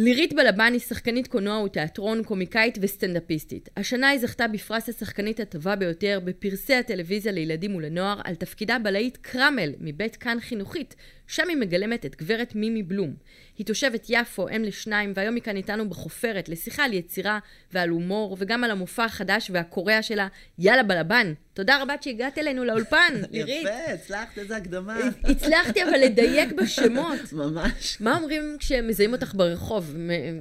לירית 0.00 0.32
בלבן 0.32 0.72
היא 0.72 0.80
שחקנית 0.80 1.26
קולנוע 1.26 1.62
ותיאטרון, 1.62 2.24
קומיקאית 2.24 2.78
וסטנדאפיסטית. 2.80 3.68
השנה 3.76 4.08
היא 4.08 4.20
זכתה 4.20 4.48
בפרס 4.48 4.88
השחקנית 4.88 5.40
הטובה 5.40 5.76
ביותר 5.76 6.20
בפרסי 6.24 6.74
הטלוויזיה 6.74 7.32
לילדים 7.32 7.74
ולנוער 7.76 8.20
על 8.24 8.34
תפקידה 8.34 8.78
בלהיט 8.78 9.16
קרמל 9.16 9.72
מבית 9.80 10.16
כאן 10.16 10.40
חינוכית, 10.40 10.96
שם 11.28 11.48
היא 11.48 11.56
מגלמת 11.56 12.06
את 12.06 12.16
גברת 12.16 12.54
מימי 12.54 12.82
בלום. 12.82 13.14
היא 13.58 13.66
תושבת 13.66 14.06
יפו, 14.08 14.48
אם 14.48 14.62
לשניים, 14.64 15.12
והיום 15.16 15.34
היא 15.34 15.42
כאן 15.42 15.56
איתנו 15.56 15.88
בחופרת 15.88 16.48
לשיחה 16.48 16.84
על 16.84 16.92
יצירה 16.92 17.38
ועל 17.72 17.88
הומור, 17.88 18.36
וגם 18.38 18.64
על 18.64 18.70
המופע 18.70 19.04
החדש 19.04 19.50
והקורע 19.54 20.02
שלה, 20.02 20.28
יאללה 20.58 20.82
בלבן. 20.82 21.32
תודה 21.54 21.82
רבה 21.82 21.94
שהגעת 22.00 22.38
אלינו 22.38 22.64
לאולפן, 22.64 23.14
לירית. 23.30 23.62
יפה, 23.62 23.92
הצלחת, 23.92 24.38
איזה 24.38 24.56
הקדמה. 24.56 24.98
הצלחתי 25.24 25.82
אבל 25.82 25.98
לדייק 26.04 26.52
בשמות. 26.52 27.32
ממש. 27.32 28.00
מה 28.00 28.16
אומרים 28.16 28.56
כשהם 28.58 28.88
מזהים 28.88 29.12
אותך 29.12 29.34
ברחוב? 29.34 29.94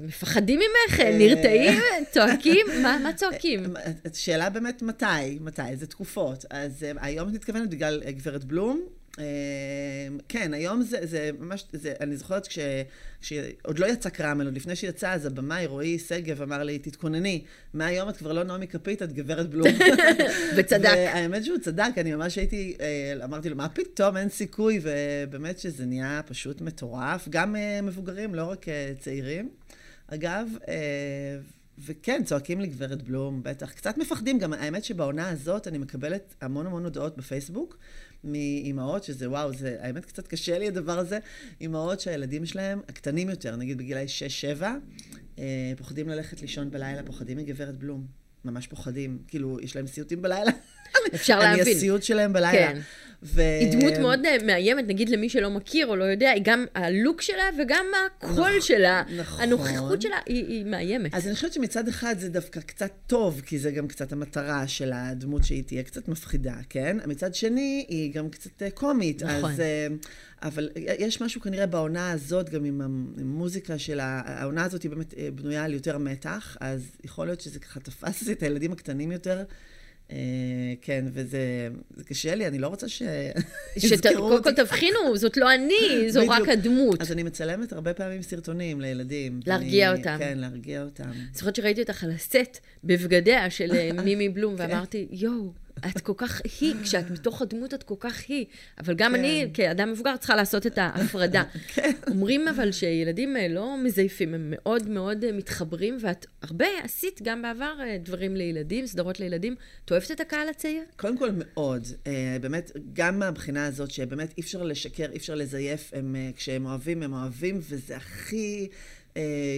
מפחדים 0.04 0.60
ממך? 0.60 0.99
נרתעים? 0.99 1.82
צועקים? 2.12 2.66
מה 2.84 3.13
צועקים? 3.16 3.63
שאלה 4.13 4.49
באמת 4.49 4.82
מתי, 4.82 5.40
מתי, 5.41 5.76
זה 5.76 5.88
תקופות. 5.88 6.46
אז 6.49 6.84
אה, 6.84 6.91
היום 7.02 7.30
את 7.30 7.34
מתכוונת 7.34 7.70
בגלל 7.70 8.02
אה, 8.05 8.12
גברת 8.12 8.44
בלום. 8.44 8.96
אה, 9.20 9.23
כן, 10.29 10.54
היום 10.54 10.82
זה, 10.82 10.98
זה 11.04 11.29
ממש, 11.40 11.65
זה, 11.73 11.93
אני 11.99 12.18
זוכרת 12.18 12.48
כש, 12.48 12.60
כשעוד 13.21 13.79
לא 13.79 13.85
יצא 13.85 14.10
קרמל, 14.10 14.46
עוד 14.46 14.55
לפני 14.55 14.76
שיצא, 14.76 15.12
אז 15.12 15.26
הבמאי 15.26 15.65
רועי 15.65 15.99
שגב 15.99 16.41
אמר 16.41 16.63
לי, 16.63 16.79
תתכונני, 16.79 17.43
מהיום 17.73 18.10
את 18.10 18.18
כבר 18.18 18.34
לא 18.34 18.43
נעמי 18.43 18.68
כפית, 18.68 19.04
את 19.04 19.13
גברת 19.13 19.49
בלום. 19.49 19.68
וצדק. 20.57 20.90
והאמת 20.95 21.45
שהוא 21.45 21.57
צדק, 21.57 21.91
אני 21.98 22.15
ממש 22.15 22.38
הייתי, 22.38 22.77
אה, 22.79 23.26
אמרתי 23.26 23.49
לו, 23.49 23.55
מה 23.55 23.70
פתאום, 23.70 24.18
אין 24.18 24.29
סיכוי, 24.29 24.79
ובאמת 24.82 25.60
שזה 25.60 25.85
נהיה 25.85 26.21
פשוט 26.27 26.62
מטורף, 26.62 27.27
גם 27.29 27.55
אה, 27.55 27.82
מבוגרים, 27.82 28.35
לא 28.35 28.43
רק 28.43 28.70
אה, 28.70 28.93
צעירים. 28.99 29.49
אגב, 30.07 30.48
וכן, 31.85 32.23
צועקים 32.26 32.62
לי 32.62 32.68
גברת 32.68 33.01
בלום, 33.01 33.43
בטח. 33.43 33.71
קצת 33.71 33.98
מפחדים, 33.98 34.40
גם 34.40 34.54
האמת 34.54 34.84
שבעונה 34.84 35.29
הזאת 35.29 35.68
אני 35.68 35.77
מקבלת 35.77 36.35
המון 36.41 36.65
המון 36.65 36.84
הודעות 36.84 37.18
בפייסבוק 37.18 37.77
מאימהות, 38.23 39.04
שזה 39.04 39.29
וואו, 39.29 39.54
זה 39.54 39.77
האמת 39.79 40.05
קצת 40.05 40.27
קשה 40.27 40.60
לי 40.60 40.68
הדבר 40.68 40.99
הזה, 40.99 41.20
אימהות 41.62 41.99
שהילדים 41.99 42.46
שלהם, 42.46 42.82
הקטנים 42.90 43.29
יותר, 43.29 43.55
נגיד 43.55 43.77
בגילאי 43.77 44.05
6-7, 44.60 44.63
אה, 45.40 45.73
פוחדים 45.77 46.10
ללכת 46.10 46.41
לישון 46.41 46.71
בלילה, 46.71 47.04
פוחדים 47.04 47.38
מגברת 47.38 47.77
בלום. 47.77 48.05
ממש 48.45 48.68
פוחדים, 48.68 49.18
כאילו, 49.27 49.60
יש 49.60 49.76
להם 49.76 49.88
סיוטים 49.88 50.21
בלילה. 50.21 50.51
אפשר 51.16 51.40
אני 51.41 51.58
להבין. 51.58 51.77
הסיוט 51.77 52.04
שלהם 52.04 52.34
בלילה. 52.34 52.52
כן. 52.52 52.80
ו... 53.24 53.41
היא 53.60 53.72
דמות 53.72 53.94
מאוד 53.98 54.26
אה, 54.26 54.38
מאיימת, 54.46 54.88
נגיד 54.88 55.10
למי 55.10 55.30
שלא 55.30 55.50
מכיר 55.50 55.88
או 55.88 55.96
לא 55.96 56.04
יודע, 56.04 56.30
היא 56.30 56.41
גם 56.46 56.66
הלוק 56.76 57.22
שלה 57.22 57.44
וגם 57.60 57.86
הקול 58.05 58.32
נכון, 58.32 58.62
שלה, 58.62 59.04
נכון. 59.18 59.44
הנוכחות 59.44 60.02
שלה, 60.02 60.18
היא 60.26 60.46
היא 60.46 60.66
מאיימת. 60.66 61.13
אז 61.13 61.28
אני 61.28 61.35
חושבת 61.35 61.54
שמצד 61.54 61.88
אחד 61.88 62.16
זה 62.20 62.30
דווקא 62.30 62.60
קצת 62.60 62.91
טוב, 63.08 63.41
כי 63.46 63.60
זה 63.60 63.72
גם 63.72 63.88
קצת 63.88 64.12
המטרה 64.12 64.68
של 64.68 64.91
הדמות 64.94 65.44
שהיא 65.44 65.63
תהיה 65.63 65.84
קצת 65.84 66.08
מפחידה, 66.08 66.56
כן? 66.69 66.97
מצד 67.06 67.35
שני, 67.35 67.85
היא 67.90 68.13
גם 68.13 68.30
קצת 68.30 68.63
אה, 68.63 68.69
קומית. 68.69 69.24
נכון. 69.24 69.52
אז, 69.52 69.59
אה, 69.59 69.88
אבל 70.41 70.69
יש 71.00 71.22
משהו 71.22 71.41
כנראה 71.41 71.66
בעונה 71.66 72.12
הזאת, 72.12 72.50
גם 72.50 72.66
עם 72.66 72.81
המוזיקה 72.81 73.79
של. 73.79 74.00
העונה 74.01 74.63
הזאת 74.63 74.84
היא 74.84 74.91
באמת 74.91 75.13
בנויה 75.35 75.63
על 75.63 75.73
יותר 75.73 75.97
מתח, 75.97 76.57
אז 76.59 76.81
יכול 77.03 77.25
להיות 77.25 77.41
שזה 77.41 77.59
ככה 77.59 77.79
תפס 77.79 78.29
את 78.29 78.44
הילדים 78.44 78.72
הקטנים 78.72 79.12
יותר. 79.12 79.44
אה, 80.12 80.18
כן, 80.81 81.06
וזה 81.13 81.69
זה 81.95 82.03
קשה 82.03 82.35
לי, 82.35 82.47
אני 82.47 82.59
לא 82.59 82.68
רוצה 82.68 82.90
ש... 82.90 83.01
יזכרו 83.75 83.97
שקודם 83.97 84.44
כל 84.44 84.50
אותי. 84.50 84.62
תבחינו, 84.62 85.18
זאת 85.18 85.38
לא 85.38 85.53
אני, 85.53 86.06
זו 86.12 86.28
רק. 86.28 86.50
הדמות. 86.50 87.01
אז 87.01 87.12
אני 87.12 87.23
מצלמת 87.23 87.73
הרבה 87.73 87.94
פעמים 87.94 88.22
סרטונים 88.22 88.81
לילדים. 88.81 89.40
להרגיע 89.46 89.96
אותם. 89.96 90.16
כן, 90.19 90.38
להרגיע 90.38 90.84
אותם. 90.84 91.12
זוכרת 91.34 91.56
שראיתי 91.56 91.81
אותך 91.81 92.03
על 92.03 92.12
הסט 92.12 92.59
בבגדיה 92.84 93.50
של 93.50 93.72
אה, 93.72 93.90
מימי 94.03 94.29
בלום, 94.29 94.57
כן. 94.57 94.63
ואמרתי, 94.63 95.07
יואו, 95.12 95.53
את 95.85 96.01
כל 96.01 96.13
כך 96.17 96.41
היא, 96.61 96.75
כשאת 96.83 97.11
בתוך 97.11 97.41
הדמות 97.41 97.73
את 97.73 97.83
כל 97.83 97.95
כך 97.99 98.23
היא. 98.27 98.45
אבל 98.79 98.93
גם 98.95 99.11
כן. 99.11 99.19
אני, 99.19 99.49
כאדם 99.53 99.91
מבוגר, 99.91 100.17
צריכה 100.17 100.35
לעשות 100.35 100.67
את 100.67 100.77
ההפרדה. 100.77 101.43
כן. 101.73 101.91
אומרים 102.07 102.47
אבל 102.47 102.71
שילדים 102.71 103.38
אה, 103.38 103.47
לא 103.47 103.75
מזייפים, 103.83 104.33
הם 104.33 104.53
מאוד 104.55 104.89
מאוד 104.89 105.23
אה, 105.23 105.31
מתחברים, 105.31 105.97
ואת 106.01 106.25
הרבה 106.41 106.66
עשית 106.83 107.21
גם 107.23 107.41
בעבר 107.41 107.73
אה, 107.79 107.97
דברים 108.03 108.35
לילדים, 108.35 108.87
סדרות 108.87 109.19
לילדים. 109.19 109.55
את 109.85 109.91
אוהבת 109.91 110.11
את 110.11 110.19
הקהל 110.19 110.49
הצעיר? 110.49 110.83
קודם 110.95 111.17
כל 111.17 111.29
מאוד, 111.33 111.87
באמת, 112.41 112.71
גם 112.93 113.19
מהבחינה 113.19 113.66
הזאת 113.66 113.91
שבאמת 113.91 114.33
אי 114.37 114.41
אפשר 114.41 114.63
לשקר, 114.63 115.05
אי 115.11 115.17
אפשר 115.17 115.35
לזייף, 115.35 115.91
הם, 115.93 116.16
כשהם 116.35 116.66
אוהבים, 116.66 117.03
הם 117.03 117.13
אוהבים, 117.13 117.59
וזה 117.61 117.95
הכי 117.95 118.67
אה, 118.71 118.97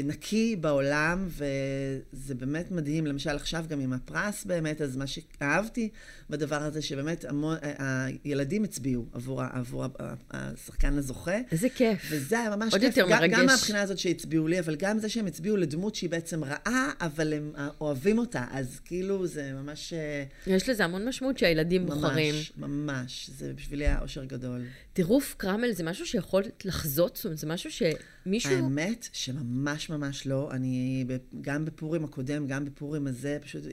נקי 0.04 0.56
בעולם, 0.56 1.28
וזה 1.30 2.36
באמת 2.36 2.72
מדהים. 2.72 3.06
למשל, 3.08 3.30
עכשיו 3.30 3.66
גם 3.70 3.80
עם 3.80 3.94
הפרס 3.94 4.46
באמת, 4.46 4.82
אז 4.82 4.98
מה 4.98 5.06
שאהבתי 5.08 5.90
בדבר 6.30 6.64
הזה, 6.64 6.82
שבאמת 6.82 7.26
המון, 7.26 7.58
אה, 7.64 8.06
הילדים 8.24 8.64
הצביעו 8.64 9.06
עבור, 9.14 9.42
עבור 9.42 9.86
השחקן 10.32 10.98
הזוכה. 10.98 11.38
איזה 11.52 11.70
כיף. 11.70 12.00
וזה 12.10 12.40
היה 12.40 12.56
ממש 12.56 12.74
עוד 12.74 12.82
כיף, 12.82 12.98
יותר 12.98 13.12
גם, 13.12 13.20
מרגש. 13.20 13.40
גם 13.40 13.46
מהבחינה 13.46 13.82
הזאת 13.82 13.98
שהצביעו 13.98 14.48
לי, 14.48 14.60
אבל 14.60 14.76
גם 14.76 15.00
זה 15.00 15.10
שהם 15.10 15.26
הצביעו 15.26 15.58
לדמות 15.58 15.96
שהיא 15.96 16.10
בעצם 16.10 16.44
רעה, 16.44 16.92
אבל 17.02 17.34
הם 17.34 17.52
אה, 17.58 17.68
אוהבים 17.82 18.18
אותה, 18.18 18.46
אז 18.52 18.80
כאילו 18.86 19.28
זה 19.28 19.52
ממש... 19.54 19.94
אה, 19.94 20.24
יש 20.48 20.70
לזה 20.70 20.86
המון 20.86 21.08
משמעות 21.08 21.38
שהילדים 21.38 21.86
בוחרים. 21.86 22.36
ממש, 22.36 22.52
ממש. 22.58 23.30
זה 23.38 23.54
בשבילי 23.54 23.86
היה 23.86 24.00
אושר 24.02 24.24
גדול. 24.24 24.62
טירוף 24.94 25.36
קרמל 25.38 25.72
זה 25.72 25.84
משהו 25.84 26.06
שיכול 26.06 26.44
לחזות? 26.66 27.16
זאת 27.16 27.26
אומרת, 27.26 27.38
זה 27.38 27.48
משהו 27.48 27.70
שמישהו... 27.72 28.52
האמת 28.52 29.08
שממש 29.14 29.49
ממש 29.90 30.28
לא. 30.28 30.52
אני 30.52 31.06
גם 31.42 31.66
בפורים 31.66 32.04
הקודם, 32.04 32.48
גם 32.48 32.66
בפורים 32.66 33.08
הזה, 33.08 33.38
פשוט 33.42 33.64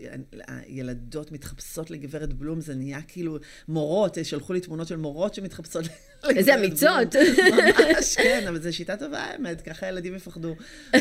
הילדות 0.47 1.32
מתחפשות 1.32 1.91
לגברת 1.91 2.32
בלום, 2.32 2.60
זה 2.60 2.75
נהיה 2.75 3.03
כאילו 3.03 3.38
מורות, 3.69 4.19
שלחו 4.22 4.53
לי 4.53 4.60
תמונות 4.60 4.88
של 4.88 4.97
מורות 4.97 5.34
שמתחפשות 5.34 5.84
איזה. 6.37 6.54
אמיצות. 6.54 7.16
ממש, 7.16 8.16
כן, 8.16 8.44
אבל 8.49 8.62
זו 8.62 8.77
שיטה 8.77 8.97
טובה, 8.97 9.19
האמת, 9.19 9.60
ככה 9.60 9.88
ילדים 9.88 10.15
יפחדו. 10.15 10.56
ו- 10.94 10.99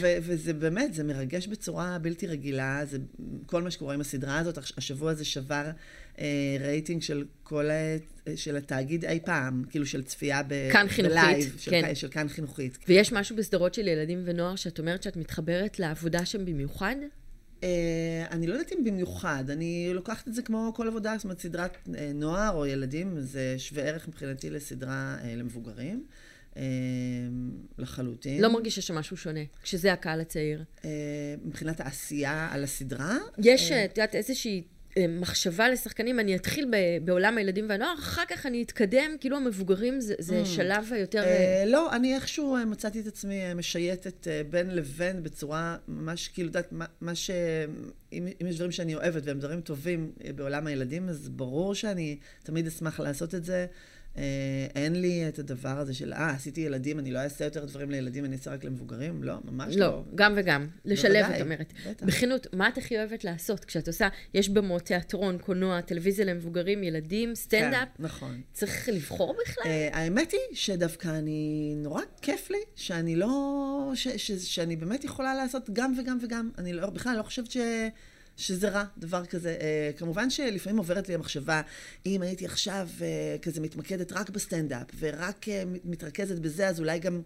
ו- 0.00 0.16
וזה 0.22 0.52
באמת, 0.52 0.94
זה 0.94 1.04
מרגש 1.04 1.46
בצורה 1.46 1.98
בלתי 2.02 2.26
רגילה, 2.26 2.80
זה 2.90 2.98
כל 3.46 3.62
מה 3.62 3.70
שקורה 3.70 3.94
עם 3.94 4.00
הסדרה 4.00 4.38
הזאת. 4.38 4.58
הש- 4.58 4.72
השבוע 4.76 5.10
הזה 5.10 5.24
שבר 5.24 5.64
אה, 6.20 6.24
רייטינג 6.60 7.02
של 7.02 7.24
כל 7.42 7.70
ה... 7.70 7.74
של 8.36 8.56
התאגיד 8.56 9.04
אי 9.04 9.20
פעם, 9.24 9.64
כאילו 9.70 9.86
של 9.86 10.02
צפייה 10.02 10.42
ב... 10.48 10.68
כאן 10.72 10.86
חינוכית, 10.88 11.18
ב 11.18 11.24
live, 11.24 11.54
של, 11.58 11.70
כן. 11.70 11.94
של 11.94 12.08
כאן 12.08 12.28
חינוכית. 12.28 12.78
ויש 12.88 13.12
משהו 13.12 13.36
בסדרות 13.36 13.74
של 13.74 13.88
ילדים 13.88 14.22
ונוער 14.24 14.56
שאת 14.56 14.78
אומרת 14.78 15.02
שאת 15.02 15.16
מתחברת 15.16 15.78
לעבודה 15.78 16.24
שם 16.24 16.44
במיוחד? 16.44 16.96
אה, 17.62 18.26
אני 18.30 18.46
לא 18.46 18.52
יודעת 18.52 18.72
אם 18.72 18.84
במיוחד, 18.84 19.44
אני 19.50 19.90
לוקחת 19.92 20.28
את 20.28 20.34
זה 20.34 20.42
כמו 20.42 20.72
כל 20.74 20.88
עבודה, 20.88 21.14
זאת 21.16 21.24
אומרת, 21.24 21.40
סדרת 21.40 21.76
אה, 21.98 22.10
נוער 22.14 22.54
או 22.54 22.66
ילדים, 22.66 23.20
זה 23.20 23.54
שווה 23.58 23.82
ערך 23.82 24.08
מבחינתי 24.08 24.50
לסדרה 24.50 25.16
אה, 25.22 25.34
למבוגרים, 25.36 26.04
אה, 26.56 26.62
לחלוטין. 27.78 28.42
לא 28.42 28.52
מרגישה 28.52 28.80
שמשהו 28.80 29.16
שונה, 29.16 29.40
כשזה 29.62 29.92
הקהל 29.92 30.20
הצעיר. 30.20 30.64
אה, 30.84 30.90
מבחינת 31.44 31.80
העשייה 31.80 32.48
על 32.52 32.64
הסדרה. 32.64 33.16
יש, 33.38 33.72
את 33.72 33.98
יודעת, 33.98 34.14
איזושהי 34.14 34.62
מחשבה 35.08 35.68
לשחקנים, 35.68 36.20
אני 36.20 36.36
אתחיל 36.36 36.64
ב- 36.72 37.04
בעולם 37.06 37.38
הילדים 37.38 37.66
והנוער, 37.68 37.94
אחר 37.98 38.22
כך 38.28 38.46
אני 38.46 38.62
אתקדם, 38.62 39.10
כאילו 39.20 39.36
המבוגרים 39.36 40.00
זה, 40.00 40.14
זה 40.18 40.44
שלב 40.44 40.88
היותר... 40.92 41.18
אה, 41.24 41.60
אה, 41.60 41.64
לא, 41.66 41.92
אני 41.96 42.14
איכשהו 42.14 42.56
אה, 42.56 42.64
מצאתי 42.64 43.00
את 43.00 43.06
עצמי 43.06 43.54
משייטת 43.54 44.26
בין 44.50 44.70
לבין 44.70 45.22
בצורה 45.22 45.76
ממש, 45.88 46.28
כאילו, 46.28 46.48
יודעת, 46.48 46.72
מה- 46.72 46.84
מה 47.00 47.14
ש... 47.14 47.30
אם 48.12 48.28
אם 48.42 48.46
יש 48.46 48.56
דברים 48.56 48.72
שאני 48.72 48.94
אוהבת 48.94 49.22
והם 49.26 49.38
דברים 49.38 49.60
טובים 49.60 50.12
בעולם 50.34 50.66
הילדים, 50.66 51.08
אז 51.08 51.28
ברור 51.28 51.74
שאני 51.74 52.18
תמיד 52.42 52.66
אשמח 52.66 53.00
לעשות 53.00 53.34
את 53.34 53.44
זה. 53.44 53.66
אה, 54.18 54.22
אין 54.74 55.00
לי 55.00 55.28
את 55.28 55.38
הדבר 55.38 55.78
הזה 55.78 55.94
של, 55.94 56.12
אה, 56.12 56.30
עשיתי 56.30 56.60
ילדים, 56.60 56.98
אני 56.98 57.10
לא 57.10 57.18
אעשה 57.18 57.44
יותר 57.44 57.64
דברים 57.64 57.90
לילדים, 57.90 58.24
אני 58.24 58.36
אעשה 58.36 58.50
רק 58.50 58.64
למבוגרים. 58.64 59.24
לא, 59.24 59.34
ממש 59.44 59.76
לא. 59.76 59.86
לא, 59.86 60.04
גם 60.14 60.32
וגם. 60.36 60.66
לשלב, 60.84 61.26
את 61.36 61.40
אומרת. 61.40 61.72
בטח. 61.88 62.06
בכנות, 62.06 62.46
מה 62.52 62.68
את 62.68 62.78
הכי 62.78 62.98
אוהבת 62.98 63.24
לעשות 63.24 63.64
כשאת 63.64 63.88
עושה, 63.88 64.08
יש 64.34 64.48
במות 64.48 64.82
תיאטרון, 64.82 65.38
קולנוע, 65.38 65.80
טלוויזיה 65.80 66.24
למבוגרים, 66.24 66.82
ילדים, 66.82 67.34
סטנדאפ, 67.34 67.88
כן, 67.96 68.04
נכון. 68.04 68.40
צריך 68.52 68.88
לבחור 68.92 69.36
בכלל? 69.42 69.64
אה, 69.66 69.88
האמת 69.92 70.32
היא 70.32 70.56
שדווקא 70.56 71.08
אני, 71.08 71.74
נורא 71.76 72.02
כיף 72.22 72.50
לי, 72.50 72.58
שאני 72.74 73.16
לא, 73.16 73.92
ש, 73.94 74.08
ש, 74.08 74.32
שאני 74.32 74.76
באמת 74.76 75.04
יכולה 75.04 75.34
לעשות 75.34 75.70
גם 75.72 75.94
וגם 75.98 76.18
וגם. 76.22 76.50
אני 76.58 76.72
לא, 76.72 76.90
בכלל 76.90 77.16
לא 77.16 77.22
חושבת 77.22 77.50
ש... 77.50 77.56
שזה 78.36 78.68
רע, 78.68 78.84
דבר 78.98 79.26
כזה. 79.26 79.56
אה, 79.58 79.98
כמובן 79.98 80.30
שלפעמים 80.30 80.78
עוברת 80.78 81.08
לי 81.08 81.14
המחשבה, 81.14 81.62
אם 82.06 82.22
הייתי 82.22 82.44
עכשיו 82.44 82.88
אה, 82.98 83.42
כזה 83.42 83.60
מתמקדת 83.60 84.12
רק 84.12 84.30
בסטנדאפ, 84.30 84.86
ורק 84.98 85.44
אה, 85.44 85.50
מתרכזת 85.84 86.38
בזה, 86.38 86.68
אז 86.68 86.80
אולי 86.80 86.98
גם, 86.98 87.20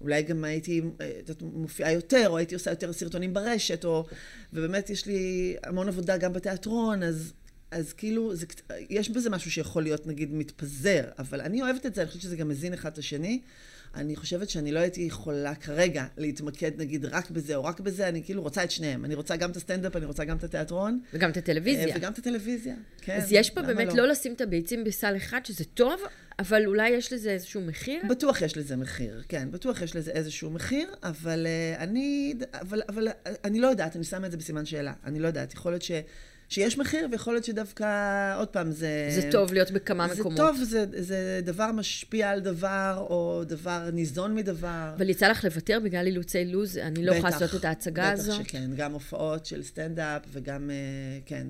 אולי 0.00 0.22
גם 0.22 0.44
הייתי 0.44 0.80
אה, 0.80 1.32
מופיעה 1.42 1.92
יותר, 1.92 2.28
או 2.28 2.36
הייתי 2.36 2.54
עושה 2.54 2.70
יותר 2.70 2.92
סרטונים 2.92 3.34
ברשת, 3.34 3.84
או... 3.84 4.06
ובאמת 4.52 4.90
יש 4.90 5.06
לי 5.06 5.56
המון 5.64 5.88
עבודה 5.88 6.16
גם 6.16 6.32
בתיאטרון, 6.32 7.02
אז 7.02 7.32
אז 7.70 7.92
כאילו, 7.92 8.34
זה, 8.34 8.46
יש 8.90 9.10
בזה 9.10 9.30
משהו 9.30 9.50
שיכול 9.50 9.82
להיות, 9.82 10.06
נגיד, 10.06 10.34
מתפזר, 10.34 11.04
אבל 11.18 11.40
אני 11.40 11.62
אוהבת 11.62 11.86
את 11.86 11.94
זה, 11.94 12.00
אני 12.00 12.08
חושבת 12.08 12.22
שזה 12.22 12.36
גם 12.36 12.48
מזין 12.48 12.72
אחד 12.72 12.92
את 12.92 12.98
השני. 12.98 13.40
אני 13.96 14.16
חושבת 14.16 14.50
שאני 14.50 14.72
לא 14.72 14.80
הייתי 14.80 15.00
יכולה 15.00 15.54
כרגע 15.54 16.04
להתמקד 16.16 16.70
נגיד 16.80 17.04
רק 17.04 17.30
בזה 17.30 17.56
או 17.56 17.64
רק 17.64 17.80
בזה, 17.80 18.08
אני 18.08 18.22
כאילו 18.22 18.42
רוצה 18.42 18.64
את 18.64 18.70
שניהם. 18.70 19.04
אני 19.04 19.14
רוצה 19.14 19.36
גם 19.36 19.50
את 19.50 19.56
הסטנדאפ, 19.56 19.96
אני 19.96 20.06
רוצה 20.06 20.24
גם 20.24 20.36
את 20.36 20.44
התיאטרון. 20.44 21.00
וגם 21.14 21.30
את 21.30 21.36
הטלוויזיה. 21.36 21.88
אה, 21.88 21.96
וגם 21.96 22.12
את 22.12 22.18
הטלוויזיה, 22.18 22.74
כן. 23.00 23.16
אז 23.16 23.32
יש 23.32 23.50
פה 23.50 23.62
באמת 23.62 23.88
לא? 23.88 23.96
לא 23.96 24.08
לשים 24.08 24.32
את 24.32 24.40
הביצים 24.40 24.84
בסל 24.84 25.16
אחד, 25.16 25.40
שזה 25.44 25.64
טוב, 25.64 26.00
אבל 26.38 26.66
אולי 26.66 26.88
יש 26.88 27.12
לזה 27.12 27.30
איזשהו 27.30 27.60
מחיר? 27.60 28.02
בטוח 28.08 28.42
יש 28.42 28.56
לזה 28.56 28.76
מחיר, 28.76 29.22
כן, 29.28 29.48
בטוח 29.50 29.82
יש 29.82 29.96
לזה 29.96 30.10
איזשהו 30.10 30.50
מחיר, 30.50 30.88
אבל 31.02 31.46
uh, 31.46 31.80
אני, 31.80 32.34
אבל, 32.52 32.82
אבל 32.88 33.08
אני 33.44 33.60
לא 33.60 33.66
יודעת, 33.66 33.96
אני 33.96 34.04
שמה 34.04 34.26
את 34.26 34.30
זה 34.30 34.36
בסימן 34.36 34.66
שאלה. 34.66 34.92
אני 35.04 35.18
לא 35.18 35.26
יודעת, 35.26 35.54
יכול 35.54 35.72
להיות 35.72 35.82
ש... 35.82 35.90
שיש 36.48 36.78
מחיר, 36.78 37.08
ויכול 37.12 37.34
להיות 37.34 37.44
שדווקא, 37.44 37.86
עוד 38.38 38.48
פעם, 38.48 38.70
זה... 38.70 39.08
זה 39.20 39.28
טוב 39.32 39.52
להיות 39.52 39.70
בכמה 39.70 40.08
זה 40.08 40.20
מקומות. 40.20 40.36
זה 40.36 40.42
טוב, 40.42 40.56
זה, 40.62 41.02
זה 41.02 41.40
דבר 41.44 41.72
משפיע 41.72 42.30
על 42.30 42.40
דבר, 42.40 43.06
או 43.10 43.42
דבר 43.46 43.90
ניזון 43.92 44.34
מדבר. 44.34 44.92
אבל 44.96 45.08
יצא 45.08 45.28
לך 45.28 45.44
לוותר 45.44 45.78
בגלל 45.84 46.06
אילוצי 46.06 46.44
לוז? 46.44 46.78
אני 46.78 47.04
לא 47.04 47.12
יכולה 47.12 47.30
לעשות 47.30 47.54
את 47.54 47.64
ההצגה 47.64 48.12
בטח 48.12 48.20
הזו? 48.20 48.32
בטח 48.32 48.48
שכן, 48.48 48.70
גם 48.76 48.92
הופעות 48.92 49.46
של 49.46 49.62
סטנדאפ, 49.62 50.22
וגם, 50.32 50.70
אה, 50.70 50.76
כן, 51.26 51.46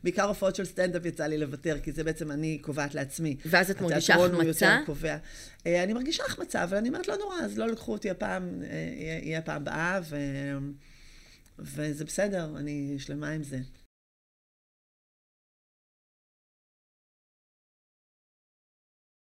ובעיקר 0.00 0.24
הופעות 0.24 0.56
של 0.56 0.64
סטנדאפ 0.64 1.06
יצא 1.06 1.26
לי 1.26 1.38
לוותר, 1.38 1.76
כי 1.82 1.92
זה 1.92 2.04
בעצם 2.04 2.30
אני 2.30 2.58
קובעת 2.58 2.94
לעצמי. 2.94 3.36
ואז 3.46 3.70
את 3.70 3.80
מרגישה 3.80 4.14
החמצה? 4.14 4.78
אה, 5.66 5.82
אני 5.82 5.92
מרגישה 5.92 6.24
החמצה, 6.26 6.64
אבל 6.64 6.76
אני 6.76 6.88
אומרת, 6.88 7.08
לא 7.08 7.16
נורא, 7.16 7.36
אז 7.40 7.58
לא 7.58 7.68
לקחו 7.68 7.92
אותי 7.92 8.10
הפעם, 8.10 8.62
אה, 8.62 9.18
יהיה 9.22 9.38
הפעם 9.38 9.62
הבאה, 9.62 10.00
ו... 10.08 10.16
וזה 11.58 12.04
בסדר, 12.04 12.56
אני 12.56 12.96
שלמה 12.98 13.28
עם 13.28 13.42
זה. 13.42 13.58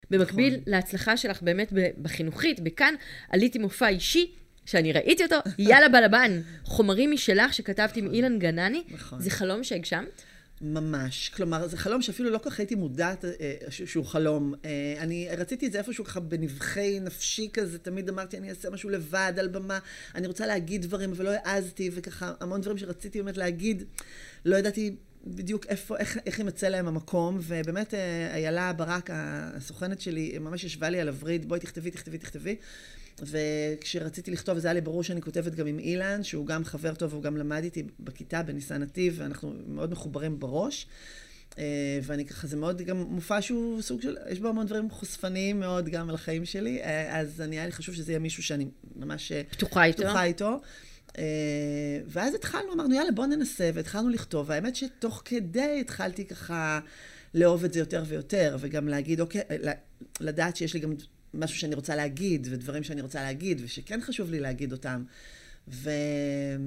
במקביל 0.10 0.54
נכון. 0.54 0.74
להצלחה 0.74 1.18
שלך 1.18 1.42
באמת 1.42 1.74
בחינוכית, 2.02 2.60
בכאן, 2.60 2.94
עליתי 3.30 3.60
מופע 3.60 3.88
אישי. 3.88 4.32
שאני 4.66 4.94
ראיתי 4.94 5.24
אותו, 5.24 5.36
יאללה 5.58 5.90
בלבן, 5.90 6.42
חומרים 6.64 7.12
משלך 7.12 7.54
שכתבתי 7.54 8.00
עם 8.00 8.14
אילן 8.14 8.40
גנני, 8.40 8.84
נכון. 8.92 9.22
זה 9.22 9.30
חלום 9.30 9.64
שהגשמת? 9.64 10.22
ממש. 10.62 11.30
כלומר, 11.30 11.68
זה 11.68 11.78
חלום 11.78 12.02
שאפילו 12.02 12.30
לא 12.30 12.38
כל 12.38 12.50
כך 12.50 12.60
הייתי 12.60 12.76
מודעת 12.76 13.26
אה, 13.26 13.32
שהוא 13.70 14.06
חלום. 14.06 14.54
אה, 14.66 14.96
אני 15.00 15.28
רציתי 15.38 15.68
את 15.68 15.72
זה 15.72 15.78
איפשהו 15.78 16.06
ככה 16.06 16.20
בנבחי 16.20 17.00
נפשי 17.00 17.50
כזה, 17.54 17.78
תמיד 17.78 18.10
אמרתי, 18.10 18.38
אני 18.38 18.50
אעשה 18.50 18.70
משהו 18.70 18.90
לבד 18.90 19.34
על 19.38 19.48
במה, 19.48 19.80
אני 20.16 20.28
רוצה 20.28 20.48
להגיד 20.48 20.82
דברים, 20.82 21.12
אבל 21.12 21.26
לא 21.26 21.30
העזתי, 21.30 21.90
וככה 21.94 22.34
המון 22.40 22.62
דברים 22.62 22.78
שרציתי 22.78 23.22
באמת 23.22 23.38
להגיד, 23.38 23.84
לא 24.46 24.56
ידעתי 24.56 24.96
בדיוק 25.26 25.66
איפה, 25.66 25.98
איך, 25.98 26.18
איך 26.26 26.40
יימצא 26.40 26.68
להם 26.68 26.88
המקום, 26.88 27.38
ובאמת 27.42 27.94
אה, 27.94 28.36
איילה 28.36 28.74
ברק, 28.74 29.10
הסוכנת 29.14 30.02
שלי, 30.02 30.38
ממש 30.40 30.64
ישבה 30.64 30.90
לי 30.90 31.00
על 31.00 31.08
הווריד, 31.08 31.50
בואי 31.50 31.60
תכתבי, 31.60 31.92
תכתבי, 31.92 32.18
תכתבי. 32.18 32.56
וכשרציתי 33.22 34.32
לכתוב, 34.32 34.60
זה 34.60 34.68
היה 34.68 34.74
לי 34.74 34.82
ברור 34.82 35.04
שאני 35.04 35.22
כותבת 35.22 35.56
גם 35.56 35.68
עם 35.68 35.80
אילן, 35.80 36.24
שהוא 36.24 36.46
גם 36.46 36.66
חבר 36.66 36.96
טוב, 36.96 37.14
הוא 37.14 37.24
גם 37.24 37.38
למד 37.38 37.64
איתי 37.64 37.84
בכיתה 38.00 38.44
בניסן 38.44 38.82
נתיב, 38.82 39.16
ואנחנו 39.18 39.54
מאוד 39.68 39.92
מחוברים 39.92 40.40
בראש. 40.40 40.88
אה, 41.58 42.00
ואני 42.04 42.26
ככה, 42.26 42.48
זה 42.48 42.58
מאוד 42.58 42.82
גם 42.82 42.98
מופע 42.98 43.42
שהוא 43.42 43.82
סוג 43.82 44.02
של, 44.02 44.18
יש 44.30 44.40
בו 44.40 44.48
המון 44.48 44.66
דברים 44.66 44.90
חושפניים 44.90 45.60
מאוד 45.60 45.90
גם 45.90 46.10
על 46.10 46.16
החיים 46.16 46.46
שלי, 46.46 46.82
אה, 46.82 47.20
אז 47.20 47.42
אני, 47.42 47.56
היה 47.56 47.66
לי 47.66 47.72
חשוב 47.72 47.96
שזה 47.96 48.12
יהיה 48.12 48.20
מישהו 48.20 48.44
שאני 48.44 48.68
ממש 48.96 49.32
פתוחה 49.32 49.86
איתו. 49.86 50.04
פתוחה 50.04 50.24
איתו. 50.24 50.60
אה, 51.18 51.24
ואז 52.08 52.36
התחלנו, 52.36 52.74
אמרנו, 52.74 52.96
יאללה, 52.96 53.12
בוא 53.12 53.26
ננסה, 53.26 53.70
והתחלנו 53.74 54.10
לכתוב. 54.10 54.50
והאמת 54.50 54.76
שתוך 54.76 55.22
כדי 55.26 55.78
התחלתי 55.82 56.26
ככה 56.26 56.80
לאהוב 57.34 57.64
את 57.64 57.74
זה 57.74 57.80
יותר 57.80 58.04
ויותר, 58.08 58.58
וגם 58.60 58.88
להגיד, 58.88 59.22
אוקיי, 59.22 59.42
לדעת 60.20 60.56
שיש 60.56 60.74
לי 60.74 60.80
גם 60.80 60.94
משהו 61.34 61.58
שאני 61.58 61.76
רוצה 61.76 61.96
להגיד, 61.96 62.48
ודברים 62.52 62.84
שאני 62.84 63.02
רוצה 63.02 63.22
להגיד, 63.22 63.62
ושכן 63.64 64.02
חשוב 64.02 64.32
לי 64.32 64.40
להגיד 64.40 64.72
אותם. 64.72 65.04
ו... 65.68 65.90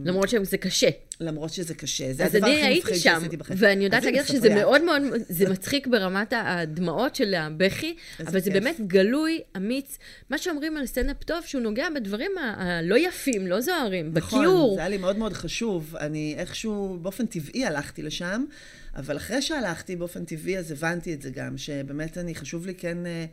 למרות 0.04 0.28
שזה 0.28 0.58
קשה. 0.58 0.88
למרות 1.20 1.52
שזה 1.52 1.74
קשה. 1.74 2.12
זה 2.12 2.24
הדבר 2.24 2.46
הכי 2.46 2.78
מפחיד 2.78 2.96
שעשיתי 2.96 3.36
בחיים. 3.36 3.58
ואני 3.62 3.84
יודעת 3.84 4.04
להגיד 4.04 4.20
לך 4.20 4.28
שזה 4.28 4.54
מאוד 4.54 4.82
מאוד, 4.82 5.02
זה 5.28 5.50
מצחיק 5.50 5.86
ברמת 5.86 6.32
הדמעות 6.36 7.14
של 7.14 7.34
הבכי, 7.34 7.96
אבל 8.20 8.40
זה 8.40 8.50
באמת 8.50 8.80
גלוי, 8.86 9.40
אמיץ. 9.56 9.98
מה 10.30 10.38
שאומרים 10.38 10.76
על 10.76 10.86
סטנדאפ 10.86 11.24
טוב, 11.24 11.44
שהוא 11.46 11.62
נוגע 11.62 11.86
בדברים 11.94 12.30
הלא 12.38 12.94
יפים, 12.98 13.46
לא 13.46 13.60
זוהרים, 13.60 14.14
בכיור. 14.14 14.42
נכון, 14.42 14.74
זה 14.74 14.80
היה 14.80 14.88
לי 14.88 14.98
מאוד 14.98 15.18
מאוד 15.18 15.32
חשוב. 15.32 15.96
אני 15.96 16.34
איכשהו, 16.38 16.98
באופן 17.02 17.26
טבעי 17.26 17.66
הלכתי 17.66 18.02
לשם, 18.02 18.44
אבל 18.96 19.16
אחרי 19.16 19.42
שהלכתי 19.42 19.96
באופן 19.96 20.24
טבעי, 20.24 20.58
אז 20.58 20.70
הבנתי 20.70 21.14
את 21.14 21.22
זה 21.22 21.30
גם, 21.30 21.58
שבאמת 21.58 22.18
אני, 22.18 22.34
חשוב 22.34 22.66
לי 22.66 22.74
כן... 22.74 23.06
אה, 23.06 23.24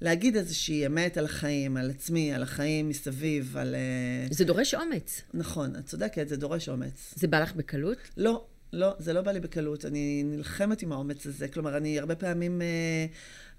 להגיד 0.00 0.36
איזושהי 0.36 0.86
אמת 0.86 1.16
על 1.16 1.24
החיים, 1.24 1.76
על 1.76 1.90
עצמי, 1.90 2.32
על 2.32 2.42
החיים 2.42 2.88
מסביב, 2.88 3.56
על... 3.56 3.74
אה, 3.74 4.26
זה 4.30 4.44
דורש 4.44 4.74
אומץ. 4.74 5.22
נכון, 5.34 5.76
את 5.76 5.86
צודקת, 5.86 6.28
זה 6.28 6.36
דורש 6.36 6.68
אומץ. 6.68 7.14
זה 7.16 7.28
בא 7.28 7.40
לך 7.40 7.54
בקלות? 7.54 7.98
לא, 8.16 8.44
לא, 8.76 8.94
זה 8.98 9.12
לא 9.12 9.20
בא 9.20 9.32
לי 9.32 9.40
בקלות. 9.40 9.84
אני 9.84 10.22
נלחמת 10.24 10.82
עם 10.82 10.92
האומץ 10.92 11.26
הזה. 11.26 11.48
כלומר, 11.48 11.76
אני 11.76 11.98
הרבה 11.98 12.14
פעמים 12.14 12.62
אה, 12.62 13.06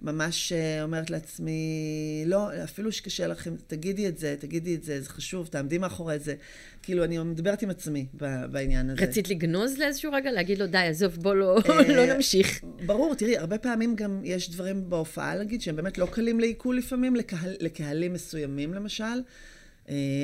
ממש 0.02 0.52
אה, 0.52 0.84
אומרת 0.84 1.10
לעצמי, 1.10 2.24
לא, 2.26 2.64
אפילו 2.64 2.92
שקשה 2.92 3.28
לכם, 3.28 3.56
תגידי 3.68 4.08
את 4.08 4.18
זה, 4.18 4.36
תגידי 4.40 4.76
את 4.76 4.84
זה, 4.84 5.02
זה 5.02 5.10
חשוב, 5.10 5.48
תעמדי 5.48 5.78
מאחורי 5.78 6.20
זה. 6.20 6.36
כאילו, 6.82 7.04
אני 7.04 7.18
מדברת 7.18 7.62
עם 7.62 7.70
עצמי 7.70 8.06
בעניין 8.52 8.90
הזה. 8.90 9.02
רצית 9.02 9.30
לגנוז 9.30 9.78
לאיזשהו 9.78 10.12
רגע? 10.12 10.32
להגיד 10.32 10.60
לו, 10.60 10.68
די, 10.68 10.78
עזוב, 10.78 11.16
בוא 11.16 11.34
לא, 11.34 11.60
לא 11.98 12.16
נמשיך. 12.16 12.64
ברור, 12.86 13.16
תראי, 13.16 13.38
הרבה 13.38 13.58
פעמים 13.58 13.96
גם 13.96 14.22
יש 14.24 14.52
דברים 14.52 14.90
בהופעה, 14.90 15.36
להגיד, 15.36 15.62
שהם 15.62 15.76
באמת 15.76 15.98
לא 15.98 16.06
קלים 16.06 16.40
לעיכול 16.40 16.78
לפעמים, 16.78 17.16
לקהל, 17.16 17.56
לקהלים 17.60 18.14
מסוימים 18.14 18.74
למשל. 18.74 19.22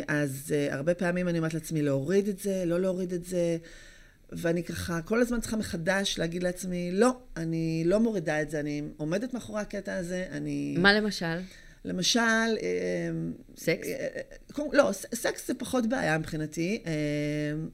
אז 0.07 0.53
הרבה 0.69 0.93
פעמים 0.93 1.27
אני 1.27 1.37
אומרת 1.37 1.53
לעצמי, 1.53 1.81
להוריד 1.81 2.27
את 2.27 2.39
זה, 2.39 2.63
לא 2.65 2.79
להוריד 2.81 3.13
את 3.13 3.25
זה. 3.25 3.57
ואני 4.37 4.63
ככה 4.63 5.01
כל 5.01 5.21
הזמן 5.21 5.41
צריכה 5.41 5.57
מחדש 5.57 6.19
להגיד 6.19 6.43
לעצמי, 6.43 6.91
לא, 6.91 7.17
אני 7.37 7.83
לא 7.85 7.99
מורידה 7.99 8.41
את 8.41 8.49
זה, 8.49 8.59
אני 8.59 8.81
עומדת 8.97 9.33
מאחורי 9.33 9.61
הקטע 9.61 9.95
הזה, 9.95 10.27
אני... 10.31 10.75
מה 10.77 10.93
למשל? 10.93 11.39
למשל... 11.85 12.19
אה, 12.19 13.09
סקס? 13.57 13.87
אה, 13.87 14.07
אה, 14.59 14.63
לא, 14.73 14.91
סקס 14.91 15.47
זה 15.47 15.53
פחות 15.53 15.87
בעיה 15.87 16.17
מבחינתי. 16.17 16.83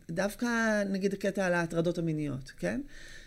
דווקא 0.09 0.83
נגיד 0.89 1.13
הקטע 1.13 1.45
על 1.45 1.53
ההטרדות 1.53 1.97
המיניות, 1.97 2.51
כן? 2.57 2.81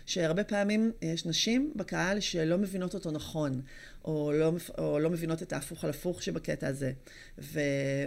שהרבה 0.05 0.43
פעמים 0.43 0.91
יש 1.01 1.25
נשים 1.25 1.73
בקהל 1.75 2.19
שלא 2.19 2.57
מבינות 2.57 2.93
אותו 2.93 3.11
נכון, 3.11 3.61
או 4.05 4.31
לא, 4.35 4.53
או 4.77 4.99
לא 4.99 5.09
מבינות 5.09 5.43
את 5.43 5.53
ההפוך 5.53 5.83
על 5.83 5.89
הפוך 5.89 6.23
שבקטע 6.23 6.67
הזה. 6.67 6.91
ו, 7.39 7.59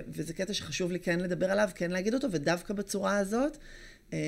וזה 0.08 0.32
קטע 0.32 0.52
שחשוב 0.52 0.92
לי 0.92 1.00
כן 1.00 1.20
לדבר 1.20 1.50
עליו, 1.50 1.70
כן 1.74 1.90
להגיד 1.90 2.14
אותו, 2.14 2.28
ודווקא 2.30 2.74
בצורה 2.74 3.18
הזאת. 3.18 3.58
אמ, 4.12 4.18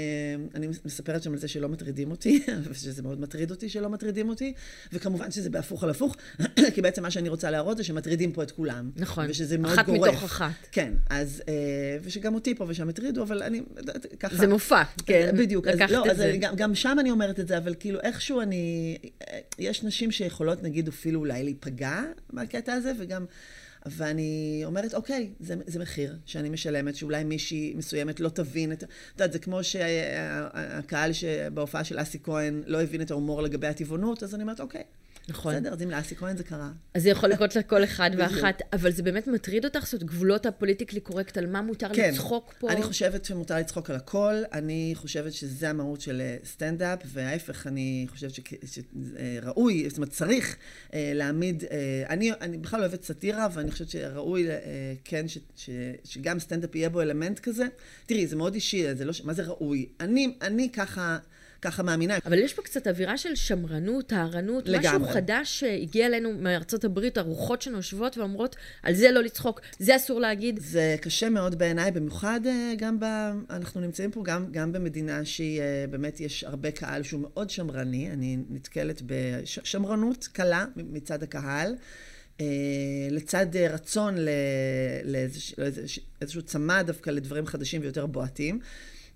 אני 0.55 0.69
מספרת 0.85 1.23
שם 1.23 1.33
על 1.33 1.39
זה 1.39 1.49
שלא 1.49 1.69
מטרידים 1.69 2.11
אותי, 2.11 2.43
ושזה 2.71 3.03
מאוד 3.03 3.21
מטריד 3.21 3.51
אותי 3.51 3.69
שלא 3.69 3.89
מטרידים 3.89 4.29
אותי, 4.29 4.53
וכמובן 4.93 5.31
שזה 5.31 5.51
בהפוך 5.51 5.85
על 5.85 5.91
הפוך, 5.91 6.17
כי 6.75 6.83
בעצם 6.83 7.03
מה 7.03 7.11
שאני 7.11 7.29
רוצה 7.29 7.51
להראות 7.51 7.77
זה 7.77 7.85
שמטרידים 7.85 8.33
פה 8.33 8.43
את 8.43 8.51
כולם. 8.51 8.91
נכון, 8.97 9.27
ושזה 9.29 9.59
מאוד 9.59 9.73
אחת 9.73 9.87
גורף. 9.87 10.13
מתוך 10.13 10.25
אחת. 10.25 10.51
כן, 10.73 10.93
אז, 11.11 11.43
אה, 11.49 11.55
ושגם 12.03 12.35
אותי 12.35 12.55
פה 12.55 12.65
ושם 12.69 12.89
הטרידו, 12.89 13.23
אבל 13.23 13.43
אני, 13.43 13.63
ככה... 14.21 14.37
זה 14.37 14.47
מופע, 14.47 14.83
כן. 15.07 15.35
בדיוק, 15.39 15.67
אז 15.67 15.79
לא, 15.91 16.05
אז 16.11 16.23
גם, 16.41 16.57
גם 16.57 16.75
שם 16.75 16.97
אני 17.01 17.11
אומרת 17.11 17.41
את 17.41 17.49
זה, 17.49 17.59
אבל 17.59 17.75
כאילו 17.81 18.01
איכשהו 18.01 18.41
אני, 18.41 18.97
יש 19.59 19.83
נשים 19.83 20.11
שיכולות 20.11 20.63
נגיד 20.63 20.89
אפילו 20.89 21.21
אולי 21.21 21.45
להיפגע 21.45 22.03
מהקטע 22.33 22.73
הזה, 22.73 22.93
וגם... 22.99 23.25
ואני 23.91 24.63
אומרת, 24.65 24.95
אוקיי, 24.95 25.31
זה, 25.41 25.55
זה 25.67 25.79
מחיר 25.79 26.17
שאני 26.27 26.49
משלמת, 26.49 26.97
שאולי 26.97 27.25
מישהי 27.25 27.75
מסוימת 27.77 28.21
לא 28.21 28.29
תבין 28.29 28.73
את... 28.73 28.83
את 28.83 28.89
יודעת, 29.13 29.33
זה 29.33 29.39
כמו 29.39 29.65
שהקהל 29.65 31.11
בהופעה 31.55 31.85
של 31.85 32.03
אסי 32.03 32.19
כהן 32.23 32.63
לא 32.67 32.83
הבין 32.83 33.03
את 33.03 33.11
ההומור 33.11 33.43
לגבי 33.43 33.67
הטבעונות, 33.67 34.23
אז 34.23 34.35
אני 34.35 34.43
אומרת, 34.43 34.61
אוקיי, 34.61 34.83
נכון. 35.29 35.55
בסדר, 35.55 35.73
אז 35.73 35.83
אם 35.83 35.91
לאסי 35.91 36.17
כהן 36.17 36.37
זה 36.37 36.45
קרה. 36.45 36.71
אז 36.95 37.03
זה 37.03 37.11
יכול 37.11 37.29
לקרות 37.29 37.57
לכל 37.57 37.85
אחד 37.85 38.11
ואחת, 38.19 38.63
אבל 38.73 38.93
זה 38.93 39.03
באמת 39.03 39.27
מטריד 39.27 39.65
אותך, 39.65 39.87
זאת 39.87 40.03
גבולות 40.03 40.47
הפוליטיקלי 40.47 41.01
קורקט, 41.01 41.37
על 41.37 41.47
מה 41.47 41.63
מותר 41.63 41.89
כן. 41.95 42.11
לצחוק 42.13 42.55
פה? 42.59 42.71
אני 42.71 42.83
חושבת 42.83 43.25
שמותר 43.25 43.57
לצחוק 43.57 43.91
על 43.91 43.97
הכל, 43.97 44.35
אני 44.53 44.93
חושבת 44.95 45.33
שזה 45.33 45.71
המהות 45.71 46.01
של 46.01 46.21
אה, 46.21 46.37
סטנדאפ, 46.45 46.99
וההפך, 47.07 47.67
אני 47.67 48.07
חושבת 48.11 48.31
שראוי, 48.65 49.89
זאת 49.89 49.99
אומרת, 49.99 50.11
צריך 50.11 50.57
אה, 50.95 51.13
להעמיד, 51.15 51.65
אה, 51.71 52.05
אני, 52.09 52.33
אני 52.41 52.59
בכלל 52.59 52.81
אוהבת 52.81 53.05
סאטירה, 53.05 53.49
ואני 53.53 53.71
חושבת 53.71 53.89
שראוי, 53.89 54.47
כן, 55.05 55.29
ש, 55.29 55.39
ש, 55.57 55.71
שגם 56.05 56.39
סטנדאפ 56.39 56.75
יהיה 56.75 56.89
בו 56.89 57.01
אלמנט 57.01 57.39
כזה. 57.39 57.65
תראי, 58.07 58.27
זה 58.27 58.37
מאוד 58.37 58.55
אישי, 58.55 58.95
זה 58.95 59.05
לא, 59.05 59.13
מה 59.25 59.33
זה 59.33 59.43
ראוי? 59.43 59.87
אני, 60.01 60.37
אני 60.43 60.71
ככה... 60.73 61.19
ככה 61.63 61.83
מאמינה. 61.83 62.15
אבל 62.27 62.39
יש 62.39 62.55
פה 62.55 62.63
קצת 62.63 62.87
אווירה 62.87 63.19
של 63.19 63.35
שמרנות, 63.35 64.07
טהרנות, 64.07 64.69
משהו 64.69 65.05
חדש 65.19 65.61
שהגיע 65.61 66.07
אלינו 66.07 66.33
מארצות 66.33 66.85
הברית, 66.85 67.19
הרוחות 67.19 67.63
שנושבות 67.63 68.19
ואומרות, 68.19 68.57
על 68.83 68.95
זה 68.95 69.11
לא 69.11 69.23
לצחוק, 69.23 69.61
זה 69.79 69.97
אסור 69.97 70.21
להגיד. 70.21 70.59
זה 70.63 70.97
קשה 71.01 71.29
מאוד 71.29 71.59
בעיניי, 71.59 71.91
במיוחד 71.91 72.41
אה, 72.47 72.73
גם 72.79 73.01
ב... 73.01 73.05
אנחנו 73.51 73.81
נמצאים 73.81 74.11
פה 74.11 74.23
גם, 74.25 74.47
גם 74.53 74.73
במדינה 74.73 75.25
שהיא, 75.25 75.61
אה, 75.61 75.85
באמת 75.91 76.21
יש 76.21 76.45
הרבה 76.45 76.71
קהל 76.71 77.03
שהוא 77.03 77.21
מאוד 77.21 77.51
שמרני, 77.51 78.11
אני 78.11 78.37
נתקלת 78.51 79.03
בשמרנות 79.07 80.29
קלה 80.33 80.65
מצד 80.77 81.23
הקהל. 81.23 81.75
אה, 82.41 82.47
לצד 83.11 83.57
רצון 83.57 84.15
לאיזשהו 85.05 86.43
צמא 86.43 86.83
דווקא 86.83 87.11
לדברים 87.11 87.47
חדשים 87.47 87.83
ויותר 87.83 88.07
בועטים. 88.07 88.61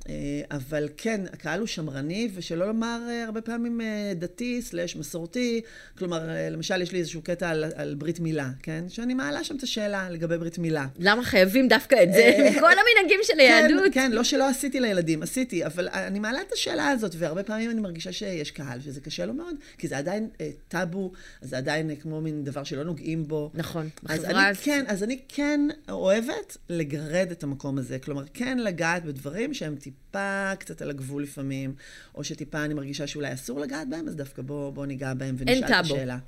אה, 0.08 0.40
אבל 0.50 0.88
כן, 0.96 1.20
הקהל 1.32 1.60
הוא 1.60 1.66
שמרני, 1.66 2.28
ושלא 2.34 2.66
לומר 2.66 3.00
אה, 3.08 3.24
הרבה 3.24 3.40
פעמים 3.40 3.80
אה, 3.80 4.12
דתי 4.14 4.62
סלש 4.62 4.96
מסורתי. 4.96 5.60
כלומר, 5.98 6.28
למשל, 6.50 6.82
יש 6.82 6.92
לי 6.92 6.98
איזשהו 6.98 7.22
קטע 7.22 7.48
על, 7.48 7.64
על 7.74 7.94
ברית 7.94 8.20
מילה, 8.20 8.48
כן? 8.62 8.84
שאני 8.88 9.14
מעלה 9.14 9.44
שם 9.44 9.56
את 9.56 9.62
השאלה 9.62 10.10
לגבי 10.10 10.38
ברית 10.38 10.58
מילה. 10.58 10.86
למה 10.98 11.24
חייבים 11.24 11.68
דווקא 11.68 11.96
את 12.02 12.12
זה? 12.12 12.50
מכל 12.50 12.70
המנהגים 12.72 13.20
של 13.22 13.40
היהדות. 13.40 13.82
כן, 13.84 13.90
כן, 13.92 14.12
לא 14.12 14.24
שלא 14.24 14.48
עשיתי 14.48 14.80
לילדים, 14.80 15.22
עשיתי, 15.22 15.66
אבל 15.66 15.88
אני 15.88 16.18
מעלה 16.18 16.40
את 16.40 16.52
השאלה 16.52 16.88
הזאת, 16.88 17.14
והרבה 17.18 17.42
פעמים 17.42 17.70
אני 17.70 17.80
מרגישה 17.80 18.12
שיש 18.12 18.50
קהל, 18.50 18.80
שזה 18.80 19.00
קשה 19.00 19.26
לו 19.26 19.34
מאוד, 19.34 19.56
כי 19.78 19.88
זה 19.88 19.98
עדיין 19.98 20.28
טאבו, 20.68 21.12
זה 21.42 21.58
עדיין 21.58 21.96
כמו 21.96 22.20
מין 22.20 22.44
דבר 22.44 22.64
שלא 22.64 22.84
נוגעים 22.84 23.28
בו. 23.28 23.50
נכון, 23.54 23.88
בחברה... 24.02 24.18
אז 24.18 24.24
אני 24.24 24.54
כן, 24.54 24.84
אז 24.88 25.02
אני 25.02 25.18
כן 25.28 25.60
אוהבת 25.88 26.56
לגרד 26.68 27.28
את 27.30 27.42
המקום 27.42 27.78
הזה. 27.78 27.98
כלומר, 27.98 28.24
כן 28.34 28.58
לגעת 28.58 29.04
בדברים 29.04 29.54
שהם 29.54 29.76
טיפ... 29.76 29.91
טיפה 30.10 30.52
קצת 30.58 30.82
על 30.82 30.90
הגבול 30.90 31.22
לפעמים, 31.22 31.74
או 32.14 32.24
שטיפה 32.24 32.64
אני 32.64 32.74
מרגישה 32.74 33.06
שאולי 33.06 33.34
אסור 33.34 33.60
לגעת 33.60 33.88
בהם, 33.88 34.08
אז 34.08 34.16
דווקא 34.16 34.42
בואו 34.42 34.72
בוא 34.72 34.86
ניגע 34.86 35.14
בהם 35.14 35.34
ונשאל 35.38 35.64
את 35.64 35.70
השאלה. 35.70 36.18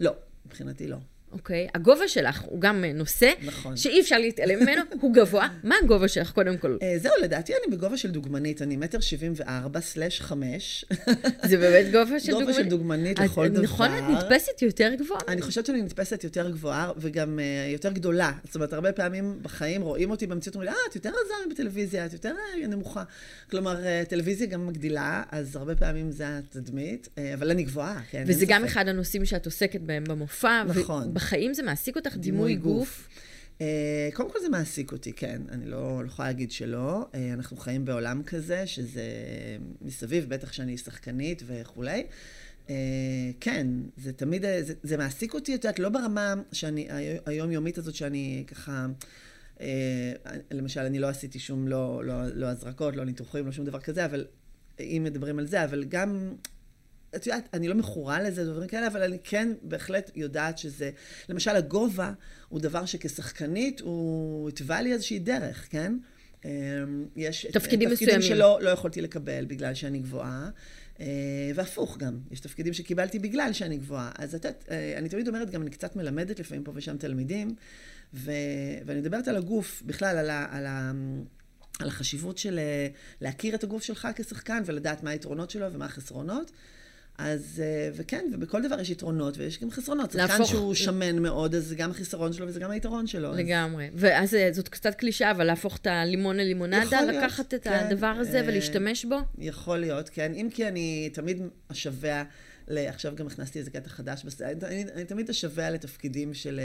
לא, 0.00 0.14
מבחינתי 0.46 0.88
לא. 0.88 0.96
אוקיי? 1.34 1.68
הגובה 1.74 2.08
שלך 2.08 2.40
הוא 2.40 2.60
גם 2.60 2.84
נושא, 2.84 3.32
נכון. 3.44 3.76
שאי 3.76 4.00
אפשר 4.00 4.18
להתעלם 4.18 4.62
ממנו, 4.62 4.82
הוא 5.00 5.14
גבוה. 5.14 5.48
מה 5.64 5.74
הגובה 5.82 6.08
שלך, 6.08 6.32
קודם 6.32 6.56
כל? 6.56 6.76
אה, 6.82 6.94
זהו, 6.98 7.12
לדעתי 7.22 7.52
אני 7.52 7.76
בגובה 7.76 7.96
של 7.96 8.10
דוגמנית, 8.10 8.62
אני 8.62 8.76
מטר 8.76 9.00
שבעים 9.00 9.32
וארבע 9.36 9.80
סלש 9.80 10.20
חמש. 10.20 10.84
זה 11.48 11.56
באמת 11.56 11.92
גובה 11.92 12.20
של 12.20 12.32
דוגמנית? 12.32 12.48
גובה 12.48 12.52
של 12.52 12.68
דוגמנית 12.68 13.18
לכל 13.18 13.48
דבר. 13.48 13.62
נכון, 13.62 13.88
את 13.98 14.02
נתפסת 14.10 14.62
יותר 14.62 14.90
גבוהה? 14.94 15.20
אני 15.28 15.42
חושבת 15.42 15.66
שאני 15.66 15.82
נתפסת 15.82 16.24
יותר 16.24 16.50
גבוהה, 16.50 16.92
וגם 16.96 17.38
uh, 17.38 17.72
יותר 17.72 17.92
גדולה. 17.92 18.32
זאת 18.44 18.54
אומרת, 18.54 18.72
הרבה 18.72 18.92
פעמים 18.92 19.38
בחיים 19.42 19.82
רואים 19.82 20.10
אותי 20.10 20.26
במציאות, 20.26 20.54
אומרים 20.54 20.70
לי, 20.70 20.76
אה, 20.76 20.82
את 20.90 20.94
יותר 20.94 21.10
רזה 21.10 21.34
מבטלוויזיה, 21.48 22.06
את 22.06 22.12
יותר 22.12 22.34
uh, 22.64 22.66
נמוכה. 22.66 23.02
כלומר, 23.50 23.76
טלוויזיה 24.08 24.46
גם 24.46 24.66
מגדילה, 24.66 25.22
אז 25.30 25.56
הרבה 25.56 25.76
פעמים 25.76 26.10
זה 26.10 26.38
התדמית, 26.38 27.08
אבל 27.34 27.50
אני 27.50 27.62
גבוהה, 27.62 28.00
כן. 28.10 28.24
וזה 28.26 28.44
גם 28.48 28.64
אחד 28.64 28.88
הנושאים 28.88 29.24
שאת 29.24 29.46
עוסקת 29.46 29.80
בהם 29.80 30.04
במופע. 30.04 30.62
נכון. 30.66 31.14
ובחיים 31.24 31.54
זה 31.54 31.62
מעסיק 31.62 31.96
אותך 31.96 32.16
דימוי 32.16 32.54
גוף? 32.54 33.08
Uh, 33.58 33.60
קודם 34.12 34.30
כל 34.30 34.38
זה 34.42 34.48
מעסיק 34.48 34.92
אותי, 34.92 35.12
כן. 35.12 35.42
אני 35.48 35.66
לא, 35.66 36.02
לא 36.02 36.06
יכולה 36.06 36.28
להגיד 36.28 36.50
שלא. 36.50 37.06
Uh, 37.12 37.16
אנחנו 37.32 37.56
חיים 37.56 37.84
בעולם 37.84 38.22
כזה, 38.22 38.66
שזה 38.66 39.02
מסביב, 39.80 40.28
בטח 40.28 40.52
שאני 40.52 40.78
שחקנית 40.78 41.42
וכולי. 41.46 42.06
Uh, 42.66 42.70
כן, 43.40 43.66
זה 43.96 44.12
תמיד, 44.12 44.42
זה, 44.42 44.74
זה 44.82 44.96
מעסיק 44.96 45.34
אותי, 45.34 45.54
את 45.54 45.64
יודעת, 45.64 45.78
לא 45.78 45.88
ברמה 45.88 46.34
שאני, 46.52 46.88
היומיומית 47.26 47.78
הזאת 47.78 47.94
שאני 47.94 48.44
ככה... 48.46 48.86
Uh, 49.56 49.60
למשל, 50.50 50.80
אני 50.80 50.98
לא 50.98 51.08
עשיתי 51.08 51.38
שום, 51.38 51.68
לא, 51.68 52.04
לא, 52.04 52.14
לא 52.34 52.46
הזרקות, 52.46 52.96
לא 52.96 53.04
ניתוחים, 53.04 53.46
לא 53.46 53.52
שום 53.52 53.64
דבר 53.64 53.80
כזה, 53.80 54.04
אבל 54.04 54.26
אם 54.80 55.02
מדברים 55.04 55.38
על 55.38 55.46
זה, 55.46 55.64
אבל 55.64 55.84
גם 55.84 56.34
את 57.16 57.26
יודעת, 57.26 57.48
אני 57.54 57.68
לא 57.68 57.74
מכורה 57.74 58.22
לזה, 58.22 58.44
דברים 58.44 58.68
כאלה, 58.68 58.86
אבל 58.86 59.02
אני 59.02 59.18
כן 59.24 59.48
בהחלט 59.62 60.10
יודעת 60.14 60.58
שזה... 60.58 60.90
למשל, 61.28 61.50
הגובה 61.50 62.12
הוא 62.48 62.60
דבר 62.60 62.86
שכשחקנית 62.86 63.80
הוא 63.80 64.48
התווה 64.48 64.82
לי 64.82 64.92
איזושהי 64.92 65.18
דרך, 65.18 65.66
כן? 65.70 65.96
אמ, 66.44 66.50
יש 67.16 67.46
תפקידים 67.46 67.90
מסוימים. 67.90 68.16
תפקידים 68.16 68.36
שלא 68.36 68.58
לא 68.62 68.70
יכולתי 68.70 69.00
לקבל 69.00 69.44
בגלל 69.44 69.74
שאני 69.74 69.98
גבוהה. 69.98 70.50
אה, 71.00 71.06
והפוך 71.54 71.98
גם, 71.98 72.18
יש 72.30 72.40
תפקידים 72.40 72.72
שקיבלתי 72.72 73.18
בגלל 73.18 73.52
שאני 73.52 73.76
גבוהה. 73.76 74.10
אז 74.18 74.34
את 74.34 74.44
יודעת, 74.44 74.64
אה, 74.70 74.94
אני 74.98 75.08
תמיד 75.08 75.28
אומרת, 75.28 75.50
גם 75.50 75.62
אני 75.62 75.70
קצת 75.70 75.96
מלמדת 75.96 76.40
לפעמים 76.40 76.64
פה 76.64 76.72
ושם 76.74 76.96
תלמידים, 76.96 77.54
ו, 78.14 78.32
ואני 78.86 79.00
מדברת 79.00 79.28
על 79.28 79.36
הגוף, 79.36 79.82
בכלל, 79.86 80.18
על, 80.18 80.30
ה, 80.30 80.46
על, 80.50 80.66
ה, 80.66 80.92
על 81.80 81.88
החשיבות 81.88 82.38
של 82.38 82.58
אה, 82.58 82.88
להכיר 83.20 83.54
את 83.54 83.64
הגוף 83.64 83.82
שלך 83.82 84.08
כשחקן 84.16 84.62
ולדעת 84.66 85.02
מה 85.02 85.10
היתרונות 85.10 85.50
שלו 85.50 85.72
ומה 85.72 85.84
החסרונות. 85.84 86.50
אז, 87.18 87.62
אה, 87.64 87.90
וכן, 87.94 88.30
ובכל 88.32 88.62
דבר 88.62 88.80
יש 88.80 88.90
יתרונות 88.90 89.38
ויש 89.38 89.62
גם 89.62 89.70
חסרונות. 89.70 90.10
שחקן 90.10 90.26
להפוך... 90.26 90.50
שהוא 90.50 90.74
שמן 90.74 91.18
מאוד, 91.18 91.54
אז 91.54 91.66
זה 91.66 91.74
גם 91.74 91.90
החיסרון 91.90 92.32
שלו 92.32 92.46
וזה 92.46 92.60
גם 92.60 92.70
היתרון 92.70 93.06
שלו. 93.06 93.32
לגמרי. 93.34 93.86
אז... 93.86 93.92
ואז 93.94 94.34
אה, 94.34 94.48
זאת 94.52 94.68
קצת 94.68 94.94
קלישאה, 94.94 95.30
אבל 95.30 95.44
להפוך 95.44 95.76
את 95.76 95.86
הלימון 95.86 96.36
ללימונדה, 96.36 97.00
לקחת 97.00 97.54
את 97.54 97.64
כן, 97.64 97.72
הדבר 97.72 98.06
הזה 98.06 98.40
אה, 98.40 98.44
ולהשתמש 98.46 99.04
בו? 99.04 99.16
יכול 99.38 99.78
להיות, 99.78 100.08
כן. 100.08 100.32
אם 100.34 100.48
כי 100.54 100.68
אני 100.68 101.10
תמיד 101.12 101.42
אשווה, 101.68 102.24
עכשיו 102.68 103.14
גם 103.16 103.26
הכנסתי 103.26 103.58
איזה 103.58 103.70
קטע 103.70 103.88
חדש, 103.88 104.26
אני, 104.42 104.84
אני 104.94 105.04
תמיד 105.04 105.30
אשווה 105.30 105.70
לתפקידים 105.70 106.34
של... 106.34 106.60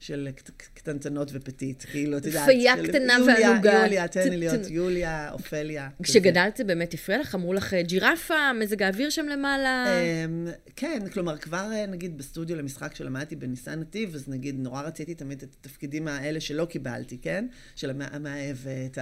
של 0.00 0.28
קטנטנות 0.74 1.30
ופטית, 1.32 1.86
כאילו, 1.90 2.18
את 2.18 2.26
יודעת. 2.26 2.46
פייה 2.48 2.74
קטנה 2.84 3.16
וענוגה. 3.26 3.72
יוליה, 3.72 4.08
תן 4.08 4.28
לי 4.28 4.36
להיות 4.36 4.70
יוליה, 4.70 5.32
אופליה. 5.32 5.88
כשגדלת 6.02 6.60
באמת 6.66 6.94
הפריע 6.94 7.20
לך? 7.20 7.34
אמרו 7.34 7.54
לך 7.54 7.74
ג'ירפה, 7.74 8.52
מזג 8.52 8.82
האוויר 8.82 9.10
שם 9.10 9.26
למעלה? 9.26 9.86
אמ, 10.02 10.48
כן, 10.76 11.02
כלומר, 11.12 11.36
כבר 11.36 11.72
אה, 11.72 11.86
נגיד 11.86 12.18
בסטודיו 12.18 12.56
למשחק 12.56 12.94
שלמדתי 12.94 13.36
בניסן 13.36 13.80
נתיב, 13.80 14.14
אז 14.14 14.28
נגיד 14.28 14.56
נורא 14.58 14.82
רציתי 14.82 15.14
תמיד 15.14 15.42
את 15.42 15.56
התפקידים 15.60 16.08
האלה 16.08 16.40
שלא 16.40 16.64
קיבלתי, 16.64 17.18
כן? 17.18 17.46
של 17.76 17.90
המאהבת, 18.00 18.98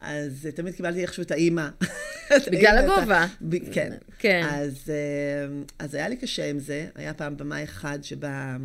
אז 0.00 0.48
תמיד 0.54 0.74
קיבלתי 0.74 1.02
איכשהו 1.02 1.22
את 1.22 1.30
האימא. 1.30 1.68
בגלל 2.52 2.78
הגובה. 2.78 3.26
כן. 3.72 3.92
כן. 4.18 4.46
אמ, 4.48 5.64
אז 5.78 5.94
היה 5.94 6.08
לי 6.08 6.16
קשה 6.16 6.50
עם 6.50 6.58
זה. 6.58 6.86
היה 6.94 7.14
פעם 7.14 7.36
במה 7.36 7.62
אחד 7.62 7.98
שבה... 8.02 8.56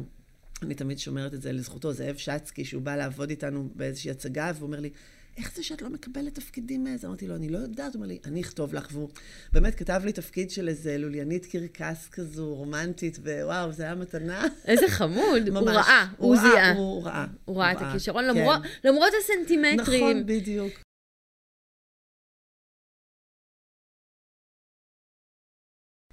אני 0.63 0.75
תמיד 0.75 0.99
שומרת 0.99 1.33
את 1.33 1.41
זה 1.41 1.51
לזכותו, 1.51 1.93
זאב 1.93 2.15
שצקי, 2.15 2.65
שהוא 2.65 2.81
בא 2.81 2.95
לעבוד 2.95 3.29
איתנו 3.29 3.69
באיזושהי 3.75 4.11
הצגה, 4.11 4.51
והוא 4.55 4.67
אומר 4.67 4.79
לי, 4.79 4.89
איך 5.37 5.55
זה 5.55 5.63
שאת 5.63 5.81
לא 5.81 5.89
מקבלת 5.89 6.35
תפקידים 6.35 6.83
מאיזה? 6.83 7.07
אמרתי 7.07 7.27
לו, 7.27 7.35
אני 7.35 7.49
לא 7.49 7.57
יודעת. 7.57 7.93
הוא 7.93 7.99
אומר 7.99 8.07
לי, 8.07 8.19
אני 8.25 8.41
אכתוב 8.41 8.73
לך. 8.73 8.87
והוא 8.91 9.09
באמת 9.53 9.75
כתב 9.75 10.01
לי 10.05 10.11
תפקיד 10.11 10.51
של 10.51 10.69
איזה 10.69 10.97
לוליינית 10.97 11.45
קרקס 11.45 12.07
כזו, 12.11 12.55
רומנטית, 12.55 13.19
ווואו, 13.19 13.71
זה 13.71 13.83
היה 13.83 13.95
מתנה. 13.95 14.45
איזה 14.65 14.87
חמוד. 14.87 15.49
ממש. 15.49 15.57
הוא 15.57 15.69
ראה, 15.69 16.07
הוא 16.17 16.37
זיהה. 16.37 16.73
הוא 16.73 17.05
ראה. 17.05 17.25
הוא 17.45 17.57
ראה 17.57 17.71
את 17.71 17.77
הכישרון, 17.81 18.33
כן. 18.33 18.45
למרות 18.83 19.13
הסנטימטרים. 19.19 20.01
נכון, 20.01 20.25
בדיוק. 20.25 20.88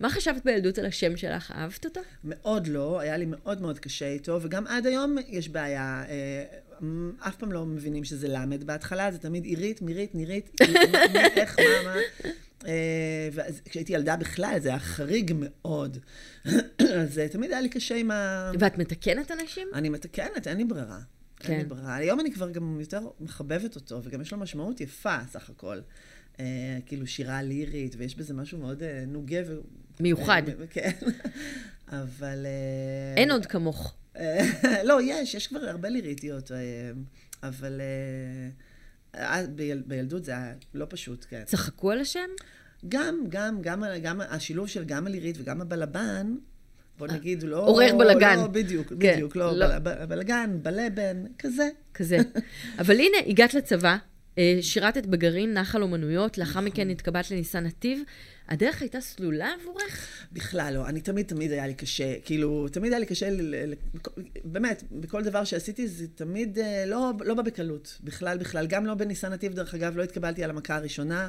מה 0.06 0.10
חשבת 0.10 0.44
בילדות 0.44 0.78
על 0.78 0.86
השם 0.86 1.16
שלך? 1.16 1.52
אהבת 1.56 1.84
אותו? 1.84 2.00
מאוד 2.24 2.66
לא, 2.66 3.00
היה 3.00 3.16
לי 3.16 3.26
מאוד 3.28 3.60
מאוד 3.60 3.78
קשה 3.78 4.08
איתו, 4.08 4.38
וגם 4.42 4.66
עד 4.66 4.86
היום 4.86 5.16
יש 5.28 5.48
בעיה. 5.48 6.04
אה, 6.08 6.44
אף 7.18 7.36
פעם 7.36 7.52
לא 7.52 7.66
מבינים 7.66 8.04
שזה 8.04 8.28
למד 8.28 8.64
בהתחלה, 8.64 9.12
זה 9.12 9.18
תמיד 9.18 9.44
עירית, 9.44 9.82
מירית, 9.82 10.14
נירית, 10.14 10.50
איך, 11.36 11.58
מה, 11.58 11.64
מה. 11.84 11.94
אה, 12.66 13.28
וכשהייתי 13.32 13.92
ילדה 13.92 14.16
בכלל, 14.16 14.58
זה 14.62 14.68
היה 14.68 14.78
חריג 14.78 15.32
מאוד. 15.36 15.98
אז 17.00 17.18
אה, 17.18 17.28
תמיד 17.28 17.50
היה 17.50 17.60
לי 17.60 17.68
קשה 17.68 17.96
עם 17.96 18.10
ה... 18.10 18.50
ואת 18.58 18.78
מתקנת 18.78 19.30
אנשים? 19.30 19.68
אני 19.74 19.88
מתקנת, 19.88 20.46
אין 20.46 20.56
לי 20.56 20.64
ברירה. 20.64 21.00
כן. 21.36 21.52
אין 21.52 21.60
לי 21.60 21.66
ברירה. 21.66 21.94
היום 21.96 22.20
אני 22.20 22.32
כבר 22.32 22.50
גם 22.50 22.80
יותר 22.80 23.08
מחבבת 23.20 23.76
אותו, 23.76 24.00
וגם 24.04 24.20
יש 24.20 24.32
לו 24.32 24.38
משמעות 24.38 24.80
יפה, 24.80 25.16
סך 25.30 25.50
הכל. 25.50 25.80
כאילו 26.86 27.06
שירה 27.06 27.42
לירית, 27.42 27.94
ויש 27.98 28.16
בזה 28.16 28.34
משהו 28.34 28.58
מאוד 28.58 28.82
נוגה. 29.06 29.38
מיוחד. 30.00 30.42
כן, 30.70 30.90
אבל... 31.88 32.46
אה, 32.46 33.14
אין 33.16 33.30
עוד 33.30 33.46
כמוך. 33.46 33.94
לא, 34.84 34.98
יש, 35.02 35.34
יש 35.34 35.46
כבר 35.46 35.60
הרבה 35.68 35.88
ליריטיות, 35.88 36.50
אבל 37.42 37.80
בילדות 39.86 40.24
זה 40.24 40.32
היה 40.32 40.52
לא 40.74 40.86
פשוט, 40.88 41.26
כן. 41.28 41.42
צחקו 41.44 41.90
על 41.90 42.00
השם? 42.00 42.28
גם, 42.88 43.24
גם, 43.28 43.62
גם, 43.62 43.84
גם 44.02 44.20
השילוב 44.20 44.68
של 44.68 44.84
גם 44.84 45.06
הלירית 45.06 45.36
וגם 45.40 45.60
הבלבן, 45.60 46.34
בוא 46.98 47.06
נגיד, 47.06 47.42
לא... 47.42 47.66
עורר 47.66 47.96
בלאגן. 47.98 48.36
לא, 48.38 48.46
בדיוק, 48.46 48.88
כן, 48.88 49.14
בדיוק, 49.14 49.36
לא, 49.36 49.58
לא. 49.58 49.78
בלאגן, 50.08 50.58
בלבן, 50.62 51.24
כזה. 51.38 51.68
כזה. 51.94 52.18
אבל 52.80 52.94
הנה, 52.94 53.16
הגעת 53.26 53.54
לצבא, 53.54 53.96
שירתת 54.60 55.06
בגרעין 55.06 55.54
נחל 55.54 55.82
אומנויות, 55.82 56.38
לאחר 56.38 56.60
מכן 56.60 56.90
התקבלת 56.90 57.30
לניסן 57.30 57.64
נתיב. 57.64 58.02
הדרך 58.48 58.80
הייתה 58.80 59.00
סלולה 59.00 59.54
עבורך? 59.60 60.08
בכלל 60.32 60.74
לא. 60.74 60.86
אני 60.86 61.00
תמיד, 61.00 61.26
תמיד 61.26 61.52
היה 61.52 61.66
לי 61.66 61.74
קשה. 61.74 62.20
כאילו, 62.24 62.68
תמיד 62.68 62.92
היה 62.92 63.00
לי 63.00 63.06
קשה, 63.06 63.28
באמת, 64.44 64.82
בכל 64.92 65.22
דבר 65.22 65.44
שעשיתי 65.44 65.88
זה 65.88 66.06
תמיד 66.14 66.58
אה, 66.58 66.86
לא, 66.86 67.12
לא 67.24 67.34
בא 67.34 67.42
בקלות. 67.42 67.98
בכלל, 68.04 68.38
בכלל. 68.38 68.66
גם 68.66 68.86
לא 68.86 68.94
בניסן 68.94 69.32
נתיב, 69.32 69.54
דרך 69.54 69.74
אגב, 69.74 69.96
לא 69.96 70.02
התקבלתי 70.02 70.44
על 70.44 70.50
המכה 70.50 70.76
הראשונה. 70.76 71.28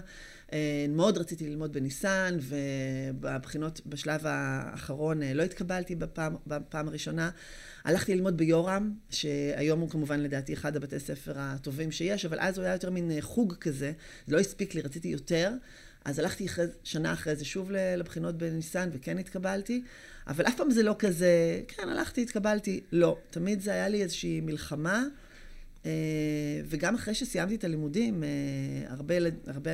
אה, 0.53 0.85
מאוד 0.89 1.17
רציתי 1.17 1.49
ללמוד 1.49 1.73
בניסן, 1.73 2.37
ובבחינות 2.41 3.81
בשלב 3.85 4.21
האחרון 4.25 5.23
אה, 5.23 5.33
לא 5.33 5.43
התקבלתי 5.43 5.95
בפעם, 5.95 6.35
בפעם 6.47 6.87
הראשונה. 6.87 7.29
הלכתי 7.83 8.15
ללמוד 8.15 8.37
ביורם, 8.37 8.93
שהיום 9.09 9.79
הוא 9.79 9.89
כמובן 9.89 10.19
לדעתי 10.19 10.53
אחד 10.53 10.75
הבתי 10.75 10.99
ספר 10.99 11.33
הטובים 11.35 11.91
שיש, 11.91 12.25
אבל 12.25 12.37
אז 12.39 12.57
הוא 12.57 12.65
היה 12.65 12.73
יותר 12.73 12.89
מין 12.89 13.11
חוג 13.21 13.53
כזה. 13.53 13.91
זה 14.27 14.35
לא 14.35 14.39
הספיק 14.39 14.75
לי, 14.75 14.81
רציתי 14.81 15.07
יותר. 15.07 15.51
אז 16.07 16.19
הלכתי 16.19 16.45
אחרי, 16.45 16.65
שנה 16.83 17.13
אחרי 17.13 17.35
זה 17.35 17.45
שוב 17.45 17.71
לבחינות 17.71 18.37
בניסן, 18.37 18.89
וכן 18.93 19.17
התקבלתי. 19.17 19.83
אבל 20.27 20.47
אף 20.47 20.55
פעם 20.57 20.71
זה 20.71 20.83
לא 20.83 20.95
כזה, 20.99 21.61
כן, 21.67 21.89
הלכתי, 21.89 22.21
התקבלתי. 22.21 22.81
לא. 22.91 23.17
תמיד 23.29 23.61
זה 23.61 23.71
היה 23.71 23.87
לי 23.87 24.03
איזושהי 24.03 24.41
מלחמה. 24.41 25.03
אה, 25.85 25.91
וגם 26.65 26.95
אחרי 26.95 27.13
שסיימתי 27.13 27.55
את 27.55 27.63
הלימודים, 27.63 28.23
אה, 28.23 28.29
הרבה, 28.87 29.15
הרבה 29.47 29.71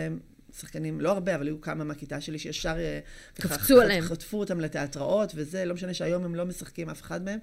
שחקנים, 0.59 1.01
לא 1.01 1.11
הרבה, 1.11 1.35
אבל 1.35 1.47
היו 1.47 1.61
כמה 1.61 1.83
מהכיתה 1.83 2.21
שלי 2.21 2.39
שישר 2.39 2.75
אה, 2.77 2.99
ככה 3.35 3.57
קפצו 3.57 3.81
עליהם. 3.81 4.03
חטפו 4.03 4.39
אותם 4.39 4.59
לתיאטראות, 4.59 5.31
וזה, 5.35 5.65
לא 5.65 5.73
משנה 5.73 5.93
שהיום 5.93 6.25
הם 6.25 6.35
לא 6.35 6.45
משחקים 6.45 6.89
אף 6.89 7.01
אחד 7.01 7.23
מהם, 7.25 7.39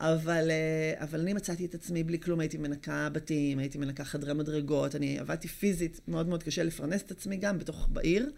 אבל, 0.00 0.50
אה, 0.50 1.04
אבל 1.04 1.20
אני 1.20 1.32
מצאתי 1.32 1.64
את 1.64 1.74
עצמי 1.74 2.04
בלי 2.04 2.20
כלום, 2.20 2.40
הייתי 2.40 2.58
מנקה 2.58 3.08
בתים, 3.12 3.58
הייתי 3.58 3.78
מנקה 3.78 4.04
חדרי 4.04 4.34
מדרגות, 4.34 4.96
אני 4.96 5.18
עבדתי 5.18 5.48
פיזית, 5.48 6.00
מאוד 6.08 6.28
מאוד 6.28 6.42
קשה 6.42 6.62
לפרנס 6.62 7.02
את 7.02 7.10
עצמי 7.10 7.36
גם 7.36 7.58
בתוך, 7.58 7.88
בעיר. 7.92 8.30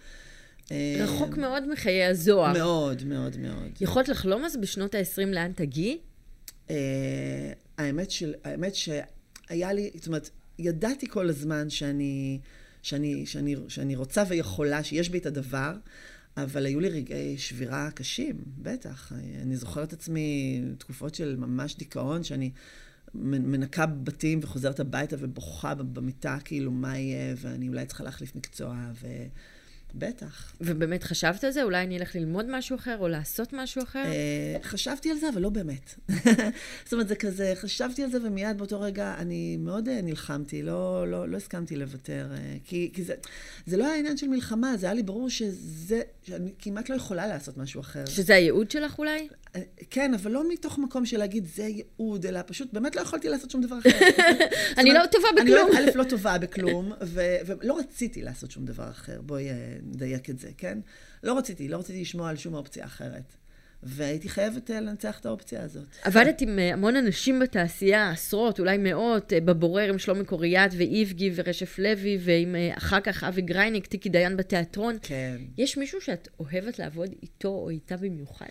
אה, 0.70 0.96
רחוק 1.00 1.36
מאוד 1.36 1.68
מחיי 1.68 2.04
הזוהר. 2.04 2.52
מאוד, 2.52 3.04
מאוד, 3.04 3.36
מאוד. 3.36 3.70
יכולת 3.80 4.08
לחלום 4.08 4.44
אז 4.44 4.56
בשנות 4.56 4.94
ה-20 4.94 5.26
לאן 5.26 5.52
תגיעי? 5.52 5.98
האמת, 7.78 8.10
של, 8.10 8.34
האמת 8.44 8.74
שהיה 8.74 9.72
לי, 9.72 9.90
זאת 9.94 10.06
אומרת, 10.06 10.30
ידעתי 10.58 11.08
כל 11.08 11.28
הזמן 11.28 11.70
שאני, 11.70 12.38
שאני, 12.86 13.26
שאני, 13.26 13.56
שאני 13.68 13.96
רוצה 13.96 14.24
ויכולה, 14.28 14.84
שיש 14.84 15.08
בי 15.08 15.18
את 15.18 15.26
הדבר, 15.26 15.76
אבל 16.36 16.66
היו 16.66 16.80
לי 16.80 16.88
רגעי 16.88 17.38
שבירה 17.38 17.90
קשים, 17.90 18.36
בטח. 18.58 19.12
אני 19.42 19.56
זוכרת 19.56 19.92
עצמי 19.92 20.60
תקופות 20.78 21.14
של 21.14 21.36
ממש 21.36 21.76
דיכאון, 21.76 22.24
שאני 22.24 22.50
מנקה 23.14 23.86
בתים 23.86 24.40
וחוזרת 24.42 24.80
הביתה 24.80 25.16
ובוכה 25.18 25.74
במיטה, 25.74 26.38
כאילו, 26.44 26.70
מה 26.70 26.98
יהיה, 26.98 27.34
ואני 27.40 27.68
אולי 27.68 27.86
צריכה 27.86 28.04
להחליף 28.04 28.36
מקצוע, 28.36 28.76
ו... 29.02 29.06
בטח. 29.98 30.52
ובאמת 30.60 31.04
חשבת 31.04 31.44
על 31.44 31.50
זה? 31.50 31.62
אולי 31.62 31.82
אני 31.82 31.98
אלך 31.98 32.16
ללמוד 32.16 32.46
משהו 32.48 32.76
אחר 32.76 32.98
או 32.98 33.08
לעשות 33.08 33.52
משהו 33.52 33.82
אחר? 33.82 34.04
אה, 34.04 34.56
חשבתי 34.62 35.10
על 35.10 35.16
זה, 35.16 35.28
אבל 35.28 35.42
לא 35.42 35.48
באמת. 35.48 35.94
זאת 36.84 36.92
אומרת, 36.92 37.08
זה 37.08 37.16
כזה, 37.16 37.52
חשבתי 37.56 38.02
על 38.02 38.10
זה 38.10 38.18
ומיד 38.24 38.58
באותו 38.58 38.80
רגע 38.80 39.14
אני 39.18 39.56
מאוד 39.56 39.88
אה, 39.88 40.00
נלחמתי, 40.02 40.62
לא, 40.62 41.10
לא, 41.10 41.28
לא 41.28 41.36
הסכמתי 41.36 41.76
לוותר. 41.76 42.26
אה, 42.32 42.56
כי, 42.64 42.90
כי 42.94 43.04
זה, 43.04 43.14
זה 43.66 43.76
לא 43.76 43.86
היה 43.86 43.98
עניין 43.98 44.16
של 44.16 44.28
מלחמה, 44.28 44.76
זה 44.76 44.86
היה 44.86 44.94
לי 44.94 45.02
ברור 45.02 45.30
שזה, 45.30 46.02
שאני 46.22 46.52
כמעט 46.58 46.88
לא 46.88 46.94
יכולה 46.94 47.26
לעשות 47.26 47.56
משהו 47.56 47.80
אחר. 47.80 48.06
שזה 48.06 48.34
הייעוד 48.34 48.70
שלך 48.70 48.98
אולי? 48.98 49.28
כן, 49.90 50.14
אבל 50.14 50.30
לא 50.30 50.48
מתוך 50.52 50.78
מקום 50.78 51.06
של 51.06 51.18
להגיד, 51.18 51.46
זה 51.54 51.62
ייעוד, 51.62 52.26
אלא 52.26 52.40
פשוט 52.46 52.72
באמת 52.72 52.96
לא 52.96 53.00
יכולתי 53.00 53.28
לעשות 53.28 53.50
שום 53.50 53.60
דבר 53.60 53.78
אחר. 53.78 53.90
אני 54.78 54.94
לא 54.94 55.02
טובה 55.10 55.28
אני 55.36 55.50
בכלום. 55.50 55.70
לא, 55.72 55.78
א', 55.78 55.90
לא 55.94 56.04
טובה 56.04 56.38
בכלום, 56.38 56.92
ולא 57.46 57.78
רציתי 57.78 58.22
לעשות 58.22 58.50
שום 58.50 58.64
דבר 58.64 58.90
אחר. 58.90 59.20
בואי 59.22 59.50
אה, 59.50 59.76
נדייק 59.82 60.30
את 60.30 60.38
זה, 60.38 60.48
כן? 60.58 60.78
לא 61.22 61.38
רציתי, 61.38 61.68
לא 61.68 61.76
רציתי 61.76 62.00
לשמוע 62.00 62.30
על 62.30 62.36
שום 62.36 62.54
אופציה 62.54 62.84
אחרת. 62.84 63.36
והייתי 63.82 64.28
חייבת 64.28 64.70
אה, 64.70 64.80
לנצח 64.80 65.20
את 65.20 65.26
האופציה 65.26 65.62
הזאת. 65.62 65.86
עבדת 66.02 66.40
עם 66.40 66.58
אה, 66.58 66.72
המון 66.72 66.96
אנשים 66.96 67.38
בתעשייה, 67.38 68.10
עשרות, 68.10 68.60
אולי 68.60 68.78
מאות, 68.78 69.32
בבורר 69.44 69.88
עם 69.88 69.98
שלומי 69.98 70.24
קוריאט 70.24 70.70
ואיבגי 70.76 71.32
ורשף 71.34 71.78
לוי, 71.78 72.18
ועם 72.20 72.56
אחר 72.78 73.00
כך 73.00 73.24
אבי 73.24 73.42
גרייניק, 73.42 73.86
טיקי 73.86 74.08
דיין 74.08 74.36
בתיאטרון. 74.36 74.96
כן. 75.02 75.36
יש 75.58 75.76
מישהו 75.76 76.00
שאת 76.00 76.28
אוהבת 76.40 76.78
לעבוד 76.78 77.14
איתו 77.22 77.48
או 77.48 77.70
איתה 77.70 77.96
במיוחד? 77.96 78.46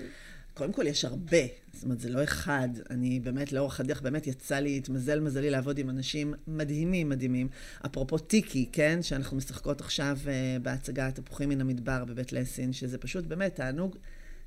קודם 0.55 0.73
כל, 0.73 0.87
יש 0.87 1.05
הרבה. 1.05 1.37
זאת 1.73 1.83
אומרת, 1.83 1.99
זה 1.99 2.09
לא 2.09 2.23
אחד. 2.23 2.69
אני 2.89 3.19
באמת, 3.19 3.53
לאורך 3.53 3.79
הדרך, 3.79 4.01
באמת 4.01 4.27
יצא 4.27 4.55
לי, 4.55 4.77
התמזל 4.77 5.19
מזלי 5.19 5.49
לעבוד 5.49 5.77
עם 5.77 5.89
אנשים 5.89 6.33
מדהימים, 6.47 7.09
מדהימים. 7.09 7.47
אפרופו 7.85 8.17
טיקי, 8.17 8.69
כן? 8.71 8.99
שאנחנו 9.01 9.37
משחקות 9.37 9.81
עכשיו 9.81 10.17
uh, 10.23 10.27
בהצגה 10.61 11.11
תפוחים 11.11 11.49
מן 11.49 11.61
המדבר 11.61 12.05
בבית 12.05 12.33
לסין, 12.33 12.73
שזה 12.73 12.97
פשוט 12.97 13.25
באמת 13.25 13.55
תענוג 13.55 13.95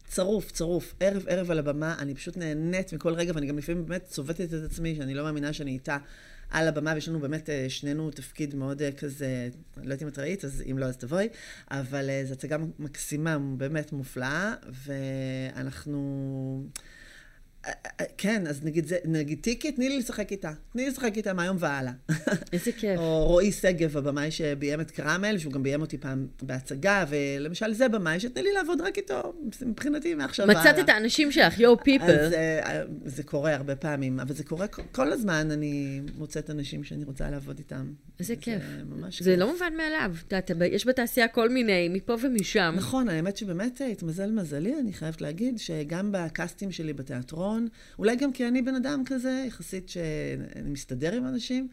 צרוף, 0.09 0.53
צרוף. 0.53 0.95
ערב, 1.01 1.25
ערב 1.29 1.51
על 1.51 1.59
הבמה, 1.59 1.95
אני 1.99 2.15
פשוט 2.15 2.37
נהנית 2.37 2.93
מכל 2.93 3.15
רגע, 3.15 3.33
ואני 3.35 3.47
גם 3.47 3.59
לפעמים 3.59 3.87
באמת 3.87 4.05
צובטת 4.05 4.55
את 4.55 4.71
עצמי, 4.71 4.97
שאני 4.97 5.15
לא 5.15 5.25
מאמינה 5.25 5.53
שאני 5.53 5.71
איתה. 5.71 5.97
על 6.51 6.69
הבמה, 6.69 6.93
ויש 6.95 7.09
לנו 7.09 7.21
באמת 7.21 7.51
אה, 7.51 7.67
שנינו 7.69 8.11
תפקיד 8.11 8.55
מאוד 8.55 8.83
אה, 8.83 8.93
כזה, 8.93 9.49
לא 9.77 9.83
יודעת 9.83 10.03
אם 10.03 10.09
את 10.09 10.19
ראית, 10.19 10.45
אז 10.45 10.63
אם 10.71 10.79
לא, 10.79 10.87
אז 10.87 10.97
תבואי, 10.97 11.29
אבל 11.71 12.11
אה, 12.11 12.23
זו 12.25 12.33
הצגה 12.33 12.57
מקסימה, 12.79 13.39
באמת 13.39 13.93
מופלאה, 13.93 14.55
ואנחנו... 14.85 16.65
כן, 18.19 18.47
אז 18.47 18.65
נגיד, 18.65 18.87
זה, 18.87 18.97
נגיד 19.05 19.39
טיקי, 19.41 19.73
תני 19.73 19.89
לי 19.89 19.99
לשחק 19.99 20.33
איתה. 20.33 20.53
תני 20.73 20.83
לי 20.83 20.91
לשחק 20.91 21.17
איתה 21.17 21.33
מהיום 21.33 21.57
והלאה. 21.61 21.93
איזה 22.53 22.73
כיף. 22.73 22.99
או 22.99 23.27
רועי 23.27 23.53
שגב, 23.53 23.97
הבמאי 23.97 24.31
שביים 24.31 24.81
את 24.81 24.91
קרמל, 24.91 25.39
שהוא 25.39 25.53
גם 25.53 25.63
ביים 25.63 25.81
אותי 25.81 25.99
פעם 25.99 26.27
בהצגה, 26.43 27.05
ולמשל 27.09 27.73
זה 27.73 27.89
במאי 27.89 28.21
שתני 28.21 28.43
לי 28.43 28.53
לעבוד 28.53 28.81
רק 28.81 28.97
איתו, 28.99 29.35
מבחינתי 29.63 30.15
מעכשיו 30.15 30.49
והלאה. 30.49 30.63
מצאת 30.63 30.85
את 30.85 30.89
האנשים 30.89 31.33
שלך, 31.33 31.61
יו 31.61 31.79
פיפל. 31.85 32.05
אז 32.05 32.33
אה, 32.33 32.83
זה 33.05 33.23
קורה 33.23 33.55
הרבה 33.55 33.77
פעמים, 33.77 34.21
אבל 34.21 34.35
זה 34.35 34.45
קורה 34.45 34.67
כל 34.67 35.13
הזמן, 35.13 35.51
אני 35.51 36.01
מוצאת 36.19 36.51
אנשים 36.51 36.85
שאני 36.85 37.05
רוצה 37.05 37.31
לעבוד 37.31 37.59
איתם. 37.59 37.93
איזה 38.21 38.37
כיף. 38.37 38.63
זה 38.63 38.85
ממש 38.85 39.23
זה 39.23 39.31
כיף. 39.31 39.41
לא 39.41 39.53
מובן 39.53 39.73
מאליו. 39.77 40.15
את 40.27 40.33
יודעת, 40.33 40.51
יש 40.73 40.87
בתעשייה 40.87 41.29
כל 41.29 41.49
מיני, 41.49 41.89
מפה 41.89 42.17
ומשם. 42.23 42.75
נכון, 42.77 43.09
האמת 43.09 43.37
שבאמת 43.37 43.81
התמזל 43.93 44.31
מזלי, 44.31 44.75
אני 44.81 44.93
חייבת 44.93 45.21
להגיד, 45.21 45.59
שגם 45.59 46.13
בקאסטים 46.13 46.73
שלי 46.73 46.93
בתיאטרון, 46.93 47.58
אולי 47.99 48.17
גם 48.17 48.33
כי 48.33 48.49
אני 48.49 48.63
בן 48.63 48.75
אדם 48.75 49.03
כזה, 49.07 49.45
יחסית 49.47 49.89
שאני 49.89 50.71
מסתדר 50.71 51.13
עם 51.13 51.27
אנשים, 51.27 51.69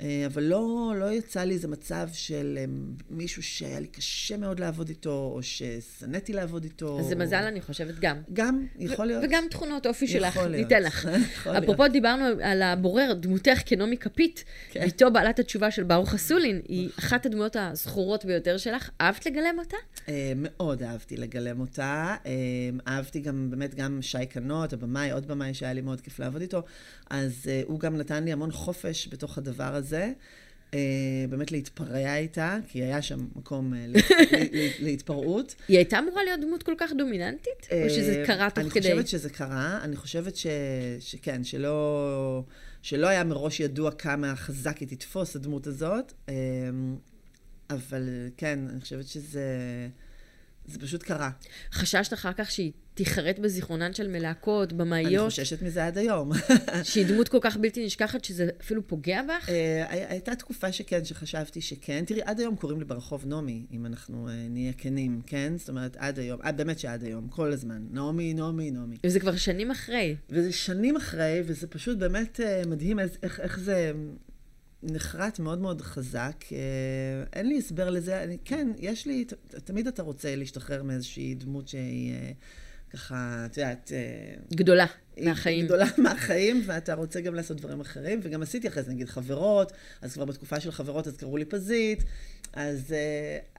אבל 0.00 0.42
לא, 0.42 0.92
לא 0.96 1.12
יצא 1.12 1.40
לי 1.40 1.54
איזה 1.54 1.68
מצב 1.68 2.08
של 2.12 2.58
אה, 2.60 2.64
מישהו 3.10 3.42
שהיה 3.42 3.80
לי 3.80 3.86
קשה 3.86 4.36
מאוד 4.36 4.60
לעבוד 4.60 4.88
איתו, 4.88 5.32
או 5.34 5.42
ששנאתי 5.42 6.32
לעבוד 6.32 6.64
איתו. 6.64 7.00
אז 7.00 7.06
זה 7.06 7.14
מזל, 7.14 7.36
אני 7.36 7.60
חושבת, 7.60 7.94
גם. 8.00 8.16
גם, 8.32 8.66
יכול 8.78 9.06
להיות. 9.06 9.24
וגם 9.24 9.44
תכונות 9.50 9.86
אופי 9.86 10.06
שלך, 10.06 10.36
יכול 10.36 10.48
להיות. 10.48 10.70
ניתן 10.70 10.82
לך. 10.82 11.04
להיות. 11.46 11.62
אפרופו, 11.62 11.88
דיברנו 11.88 12.24
על 12.42 12.62
הבורר, 12.62 13.12
דמותך 13.12 13.58
כנעמי 13.66 13.96
כפית, 13.96 14.44
כן. 14.70 14.86
בתו 14.86 15.10
בעלת 15.10 15.38
התשובה 15.38 15.70
של 15.70 15.84
ברוך 15.84 16.14
אסולין, 16.14 16.60
היא 16.68 16.90
אחת 16.98 17.26
הדמויות 17.26 17.56
הזכורות 17.60 18.24
ביותר 18.24 18.58
שלך. 18.58 18.90
אהבת 19.00 19.26
לגלם 19.26 19.58
אותה? 19.58 19.76
אה, 20.08 20.32
מאוד 20.36 20.82
אהבתי 20.82 21.16
לגלם 21.16 21.60
אותה. 21.60 22.16
אה, 22.26 22.32
אהבתי 22.88 23.20
גם, 23.20 23.50
באמת, 23.50 23.74
גם 23.74 24.02
שי 24.02 24.26
קנות, 24.26 24.72
הבמאי, 24.72 25.10
עוד 25.10 25.28
במאי 25.28 25.54
שהיה 25.54 25.72
לי 25.72 25.80
מאוד 25.80 26.00
כיף 26.00 26.18
לעבוד 26.18 26.40
איתו. 26.40 26.62
אז 27.10 27.32
אה, 27.48 27.62
הוא 27.66 27.80
גם 27.80 27.96
נתן 27.96 28.24
לי 28.24 28.32
המון 28.32 28.52
חופש 28.52 29.08
בתוך 29.08 29.38
הדבר 29.38 29.74
הזה. 29.74 29.85
אה, 30.74 31.24
באמת 31.28 31.52
להתפרע 31.52 32.16
איתה, 32.16 32.58
כי 32.68 32.82
היה 32.82 33.02
שם 33.02 33.26
מקום 33.36 33.74
אה, 33.74 33.86
להתפרעות. 34.84 35.54
היא 35.68 35.76
הייתה 35.76 35.98
אמורה 35.98 36.24
להיות 36.24 36.40
דמות 36.40 36.62
כל 36.62 36.74
כך 36.78 36.92
דומיננטית? 36.98 37.68
או 37.84 37.90
שזה 37.90 38.20
אה, 38.20 38.26
קרה 38.26 38.50
תוך 38.50 38.58
אני 38.58 38.70
כדי? 38.70 38.82
חושבת 38.82 39.08
שזה 39.08 39.30
קרה, 39.30 39.78
אני 39.82 39.96
חושבת 39.96 40.36
ש... 40.36 40.46
שכן, 41.00 41.44
שלא... 41.44 42.42
שלא 42.82 43.06
היה 43.06 43.24
מראש 43.24 43.60
ידוע 43.60 43.90
כמה 43.90 44.36
חזק 44.36 44.78
היא 44.78 44.88
תתפוס, 44.88 45.36
הדמות 45.36 45.66
הזאת. 45.66 46.12
אבל 47.70 48.08
כן, 48.36 48.58
אני 48.70 48.80
חושבת 48.80 49.06
שזה... 49.06 49.42
זה 50.66 50.78
פשוט 50.78 51.02
קרה. 51.02 51.30
חששת 51.72 52.12
אחר 52.12 52.32
כך 52.32 52.50
שהיא 52.50 52.72
תיחרט 52.94 53.38
בזיכרונן 53.38 53.92
של 53.94 54.08
מלהקות, 54.08 54.70
אני 54.70 54.78
במאיות, 54.78 55.24
חוששת 55.30 55.62
מזה 55.62 55.86
עד 55.86 55.98
היום. 55.98 56.30
שהיא 56.84 57.06
דמות 57.06 57.28
כל 57.28 57.38
כך 57.40 57.56
בלתי 57.56 57.86
נשכחת, 57.86 58.24
שזה 58.24 58.48
אפילו 58.60 58.86
פוגע 58.86 59.22
בך? 59.22 59.48
אה, 59.48 59.84
הי- 59.88 60.04
הייתה 60.08 60.34
תקופה 60.34 60.72
שכן, 60.72 61.04
שחשבתי 61.04 61.60
שכן. 61.60 62.04
תראי, 62.06 62.20
עד 62.24 62.40
היום 62.40 62.56
קוראים 62.56 62.78
לי 62.78 62.84
ברחוב 62.84 63.26
נעמי, 63.26 63.66
אם 63.72 63.86
אנחנו 63.86 64.28
אה, 64.28 64.34
נהיה 64.50 64.72
כנים, 64.72 65.20
כן? 65.26 65.52
זאת 65.56 65.68
אומרת, 65.68 65.96
עד 65.96 66.18
היום, 66.18 66.40
אה, 66.44 66.52
באמת 66.52 66.78
שעד 66.78 67.04
היום, 67.04 67.28
כל 67.28 67.52
הזמן. 67.52 67.82
נעמי, 67.90 68.34
נעמי, 68.34 68.70
נעמי. 68.70 68.96
וזה 69.06 69.20
כבר 69.20 69.36
שנים 69.36 69.70
אחרי. 69.70 70.16
וזה 70.30 70.52
שנים 70.52 70.96
אחרי, 70.96 71.42
וזה 71.46 71.66
פשוט 71.66 71.98
באמת 71.98 72.40
מדהים 72.66 72.98
איך 73.22 73.60
זה 73.60 73.92
נחרט 74.82 75.38
מאוד 75.38 75.58
מאוד 75.58 75.82
חזק. 75.82 76.44
אה, 76.52 76.58
אין 77.32 77.48
לי 77.48 77.58
הסבר 77.58 77.90
לזה. 77.90 78.22
אני, 78.22 78.36
כן, 78.44 78.68
יש 78.78 79.06
לי, 79.06 79.24
ת- 79.24 79.34
תמיד 79.54 79.86
אתה 79.86 80.02
רוצה 80.02 80.36
להשתחרר 80.36 80.82
מאיזושהי 80.82 81.34
דמות 81.34 81.68
שהיא 81.68 82.12
אה, 82.14 82.30
ככה, 82.90 83.42
את 83.46 83.56
יודעת... 83.56 83.92
אה, 83.94 84.34
גדולה 84.54 84.86
מהחיים. 85.22 85.64
גדולה 85.64 85.86
מהחיים, 86.02 86.62
ואתה 86.66 86.94
רוצה 86.94 87.20
גם 87.20 87.34
לעשות 87.34 87.56
דברים 87.56 87.80
אחרים, 87.80 88.20
וגם 88.22 88.42
עשיתי 88.42 88.68
אחרי 88.68 88.82
זה, 88.82 88.90
נגיד, 88.92 89.08
חברות, 89.08 89.72
אז 90.02 90.12
כבר 90.14 90.24
בתקופה 90.24 90.60
של 90.60 90.72
חברות 90.72 91.06
אז 91.06 91.16
קראו 91.16 91.36
לי 91.36 91.44
פזית, 91.44 92.04
אז, 92.52 92.94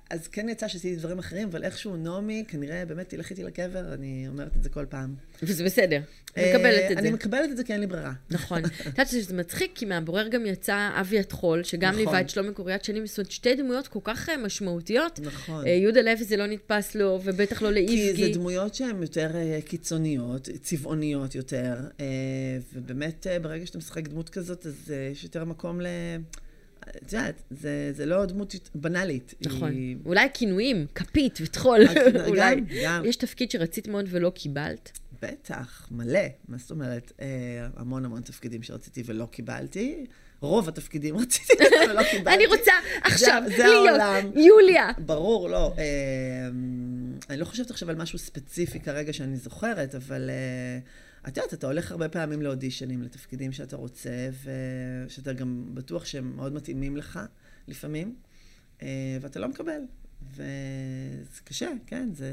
אז 0.09 0.27
כן 0.27 0.49
יצא 0.49 0.67
שעשיתי 0.67 0.95
דברים 0.95 1.19
אחרים, 1.19 1.47
אבל 1.47 1.63
איכשהו 1.63 1.97
נעמי, 1.97 2.43
כנראה 2.47 2.85
באמת 2.85 3.09
תלך 3.09 3.29
איתי 3.29 3.43
לקבר, 3.43 3.93
אני 3.93 4.25
אומרת 4.27 4.55
את 4.55 4.63
זה 4.63 4.69
כל 4.69 4.85
פעם. 4.85 5.15
וזה 5.43 5.63
בסדר, 5.63 6.01
אה, 6.37 6.53
מקבלת 6.53 6.91
את 6.91 6.97
זה. 6.97 6.99
אני 6.99 7.11
מקבלת 7.11 7.49
את 7.51 7.57
זה 7.57 7.63
כי 7.63 7.73
אין 7.73 7.81
לי 7.81 7.87
ברירה. 7.87 8.13
נכון. 8.29 8.65
את 8.65 8.85
יודעת 8.85 9.07
שזה 9.07 9.33
מצחיק, 9.33 9.71
כי 9.75 9.85
מהבורר 9.85 10.27
גם 10.27 10.45
יצא 10.45 10.89
אבי 11.01 11.19
הטחול, 11.19 11.63
שגם 11.63 11.89
נכון. 11.89 11.99
ליווה 11.99 12.21
את 12.21 12.29
שלומי 12.29 12.53
קוריאת 12.53 12.83
שנים, 12.83 13.05
זאת 13.05 13.17
אומרת, 13.17 13.31
שתי 13.31 13.55
דמויות 13.55 13.87
כל 13.87 13.99
כך 14.03 14.29
אה, 14.29 14.37
משמעותיות. 14.37 15.19
נכון. 15.23 15.67
אה, 15.67 15.71
יהודה 15.71 16.01
לוי 16.01 16.23
זה 16.23 16.37
לא 16.37 16.47
נתפס 16.47 16.95
לו, 16.95 17.19
ובטח 17.23 17.61
לא 17.61 17.67
כי 17.67 17.73
לאיבגי. 17.73 18.33
זה 18.33 18.39
דמויות 18.39 18.75
שהן 18.75 19.01
יותר 19.01 19.31
קיצוניות, 19.65 20.49
צבעוניות 20.61 21.35
יותר, 21.35 21.75
ובאמת 22.73 23.27
ברגע 23.41 23.65
שאתה 23.65 23.77
משחק 23.77 24.07
דמות 24.07 24.29
כזאת, 24.29 24.65
אז 24.65 24.93
יש 25.11 25.23
יותר 25.23 25.45
מקום 25.45 25.81
ל... 25.81 25.87
את 26.89 27.13
יודעת, 27.13 27.41
זה, 27.49 27.91
זה 27.93 28.05
לא 28.05 28.25
דמות 28.25 28.69
בנאלית. 28.75 29.33
נכון. 29.41 29.71
היא... 29.71 29.97
אולי 30.05 30.27
כינויים, 30.33 30.85
כפית 30.95 31.39
וטחול. 31.41 31.79
גם, 31.87 32.25
אולי. 32.25 32.55
גם. 32.83 33.05
יש 33.05 33.15
תפקיד 33.15 33.51
שרצית 33.51 33.87
מאוד 33.87 34.05
ולא 34.09 34.29
קיבלת? 34.29 34.99
בטח, 35.21 35.87
מלא. 35.91 36.19
מה 36.47 36.57
זאת 36.57 36.71
אומרת? 36.71 37.11
אה, 37.21 37.27
המון 37.75 38.05
המון 38.05 38.21
תפקידים 38.21 38.63
שרציתי 38.63 39.03
ולא 39.05 39.25
קיבלתי. 39.31 40.05
רוב 40.41 40.67
התפקידים 40.67 41.17
רציתי 41.21 41.63
ולא 41.89 42.03
קיבלתי. 42.11 42.35
אני 42.35 42.45
רוצה 42.45 42.71
עכשיו 43.01 43.43
זה, 43.47 43.57
זה 43.57 43.63
להיות 43.63 43.87
העולם. 43.87 44.31
יוליה. 44.35 44.89
ברור, 44.97 45.49
לא. 45.49 45.73
אה, 45.77 45.83
אני 47.29 47.39
לא 47.39 47.45
חושבת 47.45 47.71
עכשיו 47.71 47.89
על 47.89 47.95
משהו 47.95 48.19
ספציפי 48.19 48.79
כרגע 48.79 49.13
שאני 49.13 49.37
זוכרת, 49.37 49.95
אבל 49.95 50.29
אה, 50.29 50.79
את 51.27 51.37
יודעת, 51.37 51.53
אתה 51.53 51.67
הולך 51.67 51.91
הרבה 51.91 52.09
פעמים 52.09 52.41
לאודישנים, 52.41 53.01
לתפקידים 53.01 53.51
שאתה 53.51 53.75
רוצה, 53.75 54.29
ושאתה 55.07 55.33
גם 55.33 55.65
בטוח 55.73 56.05
שהם 56.05 56.35
מאוד 56.35 56.53
מתאימים 56.53 56.97
לך, 56.97 57.19
לפעמים, 57.67 58.15
אה, 58.81 58.87
ואתה 59.21 59.39
לא 59.39 59.47
מקבל. 59.47 59.81
וזה 60.31 61.41
קשה, 61.43 61.69
כן, 61.87 62.09
זה... 62.13 62.31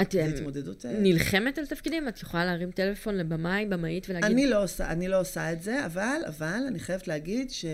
את 0.00 0.14
אה, 0.14 0.26
התמודדות... 0.26 0.86
אה, 0.86 0.92
נלחמת 1.00 1.58
על 1.58 1.66
תפקידים? 1.66 2.08
את 2.08 2.22
יכולה 2.22 2.44
להרים 2.44 2.70
טלפון 2.70 3.14
לבמאי, 3.14 3.66
במאית 3.66 4.06
ולהגיד... 4.10 4.30
אני 4.30 4.46
לא 4.46 4.62
עושה, 4.62 4.92
אני 4.92 5.08
לא 5.08 5.20
עושה 5.20 5.52
את 5.52 5.62
זה, 5.62 5.86
אבל, 5.86 6.20
אבל 6.26 6.60
אני 6.68 6.80
חייבת 6.80 7.08
להגיד 7.08 7.50
ש... 7.50 7.64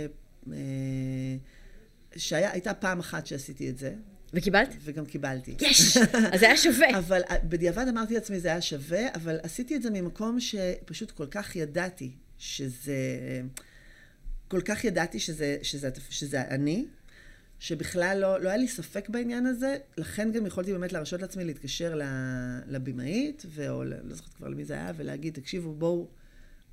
שהייתה 2.16 2.74
פעם 2.74 2.98
אחת 3.00 3.26
שעשיתי 3.26 3.70
את 3.70 3.78
זה, 3.78 3.94
וקיבלת? 4.34 4.74
וגם 4.84 5.06
קיבלתי. 5.06 5.54
יש! 5.60 5.96
אז 6.32 6.40
זה 6.40 6.46
היה 6.46 6.56
שווה. 6.56 6.98
אבל 6.98 7.22
אה, 7.30 7.36
בדיעבד 7.44 7.88
אמרתי 7.88 8.14
לעצמי, 8.14 8.40
זה 8.40 8.48
היה 8.48 8.60
שווה, 8.60 9.14
אבל 9.14 9.38
עשיתי 9.42 9.76
את 9.76 9.82
זה 9.82 9.90
ממקום 9.90 10.40
שפשוט 10.40 11.10
כל 11.10 11.26
כך 11.30 11.56
ידעתי 11.56 12.10
שזה... 12.38 12.92
כל 14.48 14.60
כך 14.60 14.84
ידעתי 14.84 15.18
שזה, 15.18 15.56
שזה, 15.62 15.90
שזה 16.10 16.42
אני, 16.42 16.86
שבכלל 17.58 18.18
לא, 18.20 18.40
לא 18.40 18.48
היה 18.48 18.58
לי 18.58 18.68
ספק 18.68 19.08
בעניין 19.08 19.46
הזה, 19.46 19.76
לכן 19.96 20.32
גם 20.32 20.46
יכולתי 20.46 20.72
באמת 20.72 20.92
להרשות 20.92 21.22
לעצמי 21.22 21.44
להתקשר 21.44 22.00
לבמאית, 22.66 23.46
או 23.68 23.84
לא 23.84 23.96
זוכרת 24.08 24.34
כבר 24.34 24.48
למי 24.48 24.64
זה 24.64 24.74
היה, 24.74 24.92
ולהגיד, 24.96 25.34
תקשיבו, 25.34 25.74
בואו, 25.74 26.08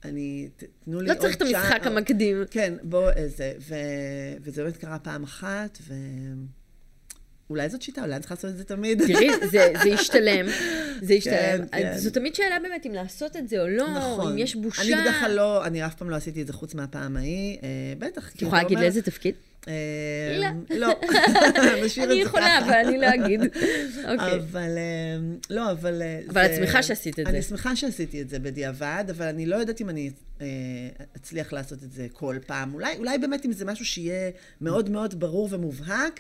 אני, 0.06 0.50
תנו 0.86 1.02
לי 1.02 1.08
לא 1.08 1.14
עוד 1.14 1.22
צריך 1.22 1.36
את 1.36 1.42
המשחק 1.42 1.84
שעה." 1.84 1.92
המקדים. 1.92 2.38
כן, 2.52 2.74
בואו, 2.84 3.10
איזה, 3.10 3.54
ו, 3.60 3.76
וזה 4.42 4.64
באמת 4.64 4.78
קרה 4.78 5.00
פעם 5.00 5.24
אחת, 5.24 5.78
ו... 5.82 5.94
אולי 7.50 7.70
זאת 7.70 7.82
שיטה, 7.82 8.02
אולי 8.02 8.14
אני 8.14 8.20
צריכה 8.20 8.36
לעשות 8.36 8.52
את 8.52 8.58
זה 8.58 8.64
תמיד. 8.64 9.02
תראי, 9.08 9.30
זה 9.52 9.74
זה 9.84 9.90
ישתלם. 9.90 10.46
זה 11.02 11.14
ישתלם. 11.14 11.66
כן, 11.72 11.82
כן. 11.82 11.98
זו 11.98 12.10
תמיד 12.10 12.36
שאלה 12.36 12.60
באמת 12.60 12.86
אם 12.86 12.94
לעשות 12.94 13.36
את 13.36 13.50
זה 13.50 13.62
או 13.62 13.68
לא, 13.68 13.90
נכון. 13.90 14.32
אם 14.32 14.38
יש 14.38 14.56
בושה. 14.56 14.82
אני 14.82 15.02
בדרך 15.02 15.20
כלל 15.20 15.32
לא, 15.32 15.66
אני 15.66 15.86
אף 15.86 15.96
פעם 15.96 16.10
לא 16.10 16.16
עשיתי 16.16 16.42
את 16.42 16.48
זה 16.48 16.54
חוץ 16.54 16.76
מהפעם 16.76 17.18
ההיא. 17.18 17.58
אה, 17.64 17.68
בטח. 18.00 18.32
את 18.36 18.42
יכולה 18.42 18.64
להגיד 18.64 18.80
לאיזה 18.80 19.02
תפקיד? 19.02 19.36
אה, 19.68 19.74
לא. 20.40 20.78
לא. 20.78 20.88
אני 22.04 22.14
יכולה. 22.14 22.60
אבל 22.60 22.74
אני 22.74 22.98
לא 22.98 23.08
אגיד. 23.16 23.42
אוקיי. 24.12 24.36
אבל, 24.36 24.78
אה, 24.78 25.18
לא, 25.50 25.72
אבל... 25.72 26.02
אה, 26.02 26.20
אבל 26.30 26.46
את 26.46 26.52
שמחה 26.56 26.84
שעשית 26.84 27.20
את 27.20 27.26
זה. 27.26 27.32
אני 27.32 27.42
שמחה 27.42 27.76
שעשיתי 27.76 28.22
את 28.22 28.30
זה 28.30 28.40
בדיעבד, 28.40 29.06
אבל 29.10 29.26
אני 29.26 29.46
לא 29.46 29.56
יודעת 29.56 29.82
אם 29.82 29.90
אני 29.90 30.12
אצליח 31.16 31.54
לעשות 31.54 31.84
את 31.84 31.92
זה 31.92 32.08
כל 32.14 32.38
פעם. 32.46 32.74
אולי 32.74 33.18
באמת 33.18 33.46
אם 33.46 33.52
זה 33.52 33.66
משהו 33.66 33.86
שיהיה 33.86 34.32
מאוד 34.62 34.90
מאוד 34.90 35.20
ברור 35.20 35.50
ומובהק, 35.52 36.20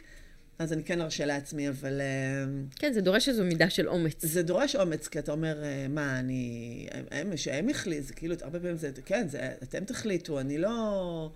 אז 0.60 0.74
אני 0.74 0.84
כן 0.84 1.02
ארשה 1.02 1.26
לעצמי, 1.26 1.70
אבל 1.70 2.02
אה, 2.02 2.46
כן, 2.76 2.94
זה 2.94 3.02
דורש 3.02 3.30
איזו 3.30 3.44
מידה 3.44 3.70
של 3.70 3.90
אומץ. 3.90 4.26
זה 4.26 4.44
דורש 4.44 4.76
אומץ, 4.76 5.08
כי 5.08 5.20
אתה 5.20 5.32
אומר, 5.32 5.64
אה, 5.64 5.88
מה, 5.90 6.20
אני... 6.20 6.88
הם, 7.12 7.38
שהם 7.38 7.70
החליטו, 7.70 8.04
זה 8.04 8.14
כאילו, 8.14 8.36
הרבה 8.42 8.60
פעמים 8.60 8.78
זה, 8.78 8.92
כן, 9.06 9.28
זה, 9.28 9.52
אתם 9.64 9.86
תחליטו, 9.86 10.40
אני 10.40 10.58
לא... 10.58 11.32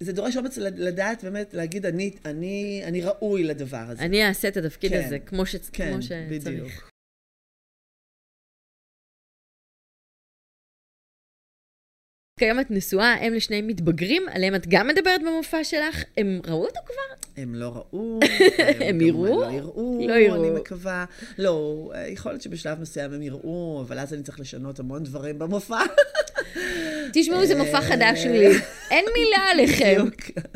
זה 0.00 0.12
דורש 0.12 0.36
אומץ 0.36 0.58
לדעת 0.58 1.24
באמת, 1.24 1.54
להגיד, 1.54 1.86
אני, 1.86 2.10
אני, 2.24 2.82
אני 2.84 3.00
ראוי 3.02 3.44
לדבר 3.44 3.84
הזה. 3.88 4.02
אני 4.02 4.28
אעשה 4.28 4.48
את 4.48 4.56
התפקיד 4.56 4.92
כן. 4.92 5.04
הזה 5.06 5.18
כמו 5.18 5.46
ש- 5.46 5.56
כן, 5.72 5.92
כמו 5.92 6.02
שצריך. 6.02 6.46
בדיוק. 6.46 6.92
כיום 12.38 12.60
את 12.60 12.70
נשואה, 12.70 13.26
אם 13.26 13.32
לשני 13.34 13.62
מתבגרים, 13.62 14.22
עליהם 14.28 14.54
את 14.54 14.66
גם 14.68 14.88
מדברת 14.88 15.20
במופע 15.20 15.64
שלך. 15.64 16.04
הם 16.16 16.40
ראו 16.46 16.64
אותו 16.64 16.80
כבר? 16.86 17.11
הם 17.36 17.54
לא 17.54 17.72
ראו, 17.76 18.20
הם 18.88 19.00
יראו? 19.00 19.26
לא 19.26 19.50
יראו, 19.50 20.06
לא 20.08 20.14
יראו. 20.14 20.44
אני 20.44 20.60
מקווה. 20.60 21.04
לא, 21.38 21.92
יכול 22.08 22.32
להיות 22.32 22.42
שבשלב 22.42 22.80
מסוים 22.80 23.12
הם 23.12 23.22
יראו, 23.22 23.84
אבל 23.86 23.98
אז 23.98 24.14
אני 24.14 24.22
צריך 24.22 24.40
לשנות 24.40 24.80
המון 24.80 25.02
דברים 25.02 25.38
במופע. 25.38 25.78
תשמעו, 27.12 27.46
זה 27.46 27.54
מופע 27.54 27.80
חדש 27.80 28.22
שלי. 28.22 28.46
אין 28.90 29.04
מילה 29.14 29.38
עליכם. 29.52 30.06
בדיוק. 30.06 30.46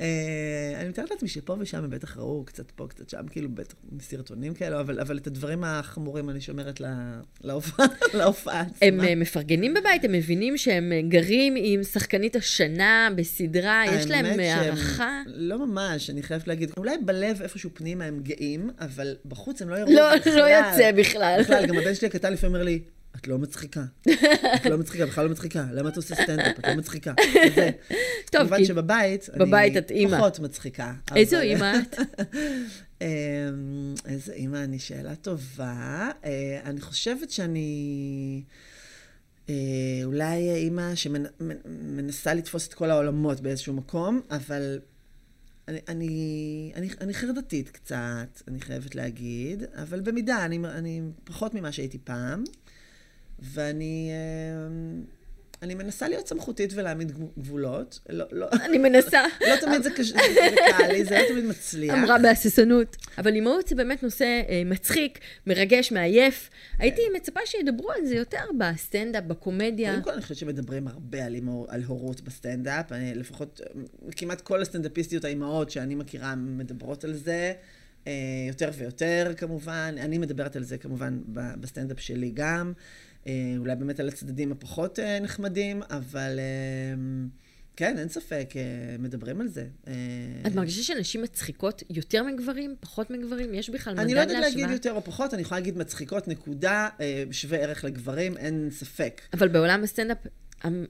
אה, 0.00 0.80
אני 0.80 0.88
מתארת 0.88 1.10
לעצמי 1.10 1.28
שפה 1.28 1.56
ושם 1.60 1.84
הם 1.84 1.90
בטח 1.90 2.16
ראו, 2.16 2.44
קצת 2.44 2.70
פה, 2.70 2.86
קצת 2.88 3.08
שם, 3.08 3.28
כאילו 3.30 3.48
בטח 3.48 3.74
מסרטונים 3.92 4.54
כאלו, 4.54 4.80
אבל 4.80 5.18
את 5.18 5.26
הדברים 5.26 5.64
החמורים 5.64 6.30
אני 6.30 6.40
שומרת 6.40 6.80
להופעה 7.44 7.86
עצמה. 8.60 8.60
הם 8.82 9.00
אה, 9.00 9.14
מפרגנים 9.14 9.74
בבית, 9.74 10.04
הם 10.04 10.12
מבינים 10.12 10.56
שהם 10.56 10.92
אה, 10.92 11.00
גרים 11.08 11.54
עם 11.56 11.82
שחקנית 11.82 12.36
השנה 12.36 13.08
בסדרה, 13.16 13.82
יש 13.92 14.06
להם 14.06 14.40
אה, 14.40 14.54
הערכה. 14.54 15.22
לא 15.26 15.66
ממש, 15.66 16.10
אני 16.10 16.22
חייבת 16.22 16.48
להגיד. 16.48 16.72
אולי 16.76 16.98
בלב 17.04 17.42
איפשהו 17.42 17.70
פנימה 17.74 18.04
הם 18.04 18.20
גאים, 18.22 18.70
אבל 18.80 19.16
בחוץ 19.24 19.62
הם 19.62 19.68
לא 19.68 19.76
יראו 19.76 19.92
לא, 19.92 20.16
בכלל. 20.16 20.36
לא 20.36 20.44
יוצא 20.44 20.92
בכלל. 20.92 21.40
בכלל, 21.40 21.66
גם 21.66 21.78
הבן 21.78 21.94
שלי 21.94 22.08
הקטן 22.08 22.32
לפעמים 22.32 22.54
אומר 22.54 22.64
לי, 22.64 22.80
את 23.16 23.28
לא 23.28 23.38
מצחיקה. 23.38 23.84
את 24.54 24.66
לא 24.66 24.78
מצחיקה, 24.78 25.06
בכלל 25.06 25.24
לא 25.24 25.30
מצחיקה. 25.30 25.66
למה 25.72 25.88
את 25.88 25.96
עושה 25.96 26.14
סטנדאפ? 26.14 26.58
את 26.58 26.66
לא 26.68 26.74
מצחיקה. 26.74 27.14
וזה. 27.46 27.70
טוב, 28.32 28.40
כמובן 28.40 28.64
שבבית, 28.64 29.28
בבית 29.36 29.76
את 29.76 29.90
אני 29.90 30.00
אימא. 30.00 30.16
פחות 30.18 30.38
מצחיקה. 30.38 30.94
איזו 31.16 31.40
אימא 31.40 31.72
את? 31.82 31.96
אמ, 33.02 33.06
איזה 34.06 34.32
אימא 34.32 34.56
אני, 34.56 34.78
שאלה 34.78 35.14
טובה. 35.14 36.10
אה, 36.24 36.60
אני 36.64 36.80
חושבת 36.80 37.30
שאני 37.30 38.42
אה, 39.48 39.54
אולי 40.04 40.50
אימא 40.50 40.94
שמנסה 40.94 42.34
לתפוס 42.34 42.68
את 42.68 42.74
כל 42.74 42.90
העולמות 42.90 43.40
באיזשהו 43.40 43.74
מקום, 43.74 44.20
אבל 44.30 44.78
אני, 45.68 45.78
אני, 45.88 46.72
אני, 46.76 46.88
אני 47.00 47.14
חרדתית 47.14 47.70
קצת, 47.70 48.42
אני 48.48 48.60
חייבת 48.60 48.94
להגיד, 48.94 49.62
אבל 49.74 50.00
במידה, 50.00 50.44
אני, 50.44 50.58
אני 50.58 51.02
פחות 51.24 51.54
ממה 51.54 51.72
שהייתי 51.72 51.98
פעם, 52.04 52.44
ואני 53.40 54.10
אמ, 54.66 55.02
אני 55.62 55.74
מנסה 55.74 56.08
להיות 56.08 56.28
סמכותית 56.28 56.72
ולהעמיד 56.74 57.12
גבולות. 57.38 58.00
לא, 58.08 58.24
לא, 58.32 58.48
אני 58.64 58.78
מנסה. 58.78 59.22
לא 59.48 59.56
תמיד 59.60 59.82
זה, 59.82 59.90
קש... 59.90 60.06
זה 60.06 60.16
קל 60.78 60.86
לי, 60.92 61.04
זה 61.04 61.18
לא 61.18 61.28
תמיד 61.28 61.44
מצליח. 61.44 61.94
אמרה 61.94 62.18
בהססנות. 62.18 62.96
אבל 63.18 63.34
אימהות 63.34 63.68
זה 63.68 63.74
באמת 63.74 64.02
נושא 64.02 64.42
אה, 64.48 64.62
מצחיק, 64.66 65.18
מרגש, 65.46 65.92
מעייף. 65.92 66.50
הייתי 66.78 67.02
מצפה 67.16 67.40
שידברו 67.44 67.92
על 67.92 68.06
זה 68.06 68.14
יותר 68.14 68.44
בסטנדאפ, 68.58 69.24
בקומדיה. 69.24 69.90
קודם 69.90 70.04
כל, 70.04 70.10
אני 70.10 70.22
חושבת 70.22 70.38
שמדברים 70.38 70.88
הרבה 70.88 71.24
על, 71.24 71.36
על 71.68 71.82
הורות 71.82 72.20
בסטנדאפ. 72.20 72.92
אני, 72.92 73.14
לפחות, 73.14 73.60
כמעט 74.16 74.40
כל 74.40 74.62
הסטנדאפיסטיות, 74.62 75.24
האימהות 75.24 75.70
שאני 75.70 75.94
מכירה, 75.94 76.34
מדברות 76.34 77.04
על 77.04 77.14
זה. 77.14 77.52
אה, 78.06 78.12
יותר 78.48 78.70
ויותר, 78.78 79.32
כמובן. 79.36 79.94
אני 79.98 80.18
מדברת 80.18 80.56
על 80.56 80.62
זה, 80.62 80.78
כמובן, 80.78 81.20
בסטנדאפ 81.32 82.00
שלי 82.00 82.30
גם. 82.34 82.72
אה, 83.26 83.54
אולי 83.58 83.76
באמת 83.76 84.00
על 84.00 84.08
הצדדים 84.08 84.52
הפחות 84.52 84.98
אה, 84.98 85.20
נחמדים, 85.20 85.82
אבל 85.90 86.38
אה, 86.38 86.94
כן, 87.76 87.98
אין 87.98 88.08
ספק, 88.08 88.54
מדברים 88.98 89.40
על 89.40 89.48
זה. 89.48 89.66
את 90.46 90.54
מרגישה 90.54 90.82
שנשים 90.82 91.22
מצחיקות 91.22 91.82
יותר 91.90 92.22
מגברים, 92.22 92.74
פחות 92.80 93.10
מגברים? 93.10 93.54
יש 93.54 93.70
בכלל 93.70 93.94
מדד 93.94 94.02
אני 94.02 94.14
להשוואה? 94.14 94.32
לא 94.34 94.38
יודעת 94.38 94.54
להגיד 94.54 94.70
יותר 94.70 94.92
או 94.92 95.04
פחות, 95.04 95.34
אני 95.34 95.42
יכולה 95.42 95.60
להגיד 95.60 95.78
מצחיקות, 95.78 96.28
נקודה, 96.28 96.88
שווה 97.30 97.58
ערך 97.58 97.84
לגברים, 97.84 98.36
אין 98.36 98.68
ספק. 98.70 99.20
אבל 99.32 99.48
בעולם 99.48 99.82
הסטנדאפ 99.82 100.18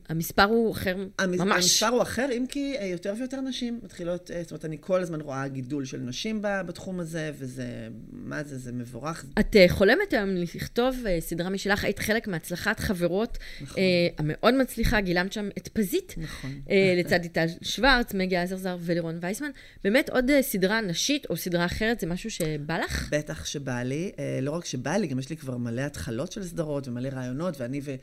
המספר 0.08 0.44
הוא 0.44 0.72
אחר 0.72 0.96
ממש. 0.96 1.40
המספר 1.40 1.88
הוא 1.88 2.02
אחר, 2.02 2.28
אם 2.32 2.44
כי 2.48 2.76
אה, 2.78 2.86
יותר 2.86 3.14
ויותר 3.18 3.40
נשים 3.40 3.80
מתחילות, 3.82 4.30
אה, 4.30 4.42
זאת 4.42 4.50
אומרת, 4.50 4.64
אני 4.64 4.76
כל 4.80 5.00
הזמן 5.00 5.20
רואה 5.20 5.48
גידול 5.48 5.84
של 5.84 5.98
נשים 5.98 6.38
בתחום 6.42 7.00
הזה, 7.00 7.30
וזה, 7.38 7.88
מה 8.12 8.44
זה, 8.44 8.58
זה 8.58 8.72
מבורך. 8.72 9.24
את 9.40 9.56
אה, 9.56 9.66
חולמת 9.68 10.12
היום 10.12 10.28
לכתוב 10.30 10.96
סדרה 11.20 11.50
משלך, 11.50 11.84
היית 11.84 11.98
חלק 11.98 12.28
מהצלחת 12.28 12.80
חברות 12.80 13.38
נכון. 13.60 13.82
המאוד 14.18 14.54
מצליחה, 14.54 15.00
גילמת 15.00 15.32
שם 15.32 15.48
את 15.58 15.68
פזית. 15.68 16.14
נכון. 16.16 16.60
לצד 16.98 17.22
איטל 17.22 17.46
שוורץ, 17.62 18.14
מגי 18.14 18.36
עזרזר 18.36 18.76
ולירון 18.80 19.18
וייסמן. 19.20 19.50
באמת 19.84 20.10
עוד 20.10 20.30
סדרה 20.40 20.80
נשית 20.80 21.26
או 21.30 21.36
סדרה 21.36 21.64
אחרת, 21.64 22.00
זה 22.00 22.06
משהו 22.06 22.30
שבא 22.30 22.78
לך? 22.78 23.08
בטח 23.12 23.44
שבא 23.44 23.82
לי. 23.82 24.12
לא 24.42 24.50
רק 24.50 24.64
שבא 24.64 24.96
לי, 24.96 25.06
גם 25.06 25.18
יש 25.18 25.30
לי 25.30 25.36
כבר 25.36 25.56
מלא 25.56 25.82
התחלות 25.82 26.32
של 26.32 26.44
סדרות 26.44 26.88
ומלא 26.88 27.08
רעיונות, 27.08 27.60
ואני 27.60 27.80
ו... 27.84 27.94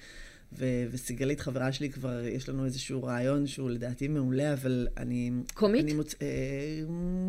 ו- 0.53 0.85
וסיגלית, 0.91 1.39
חברה 1.39 1.71
שלי, 1.71 1.89
כבר 1.89 2.25
יש 2.25 2.49
לנו 2.49 2.65
איזשהו 2.65 3.03
רעיון 3.03 3.47
שהוא 3.47 3.69
לדעתי 3.69 4.07
מעולה, 4.07 4.53
אבל 4.53 4.87
אני... 4.97 5.31
קומית? 5.53 5.83
אני 5.83 5.93
מוצ... 5.93 6.15
אה, 6.21 6.27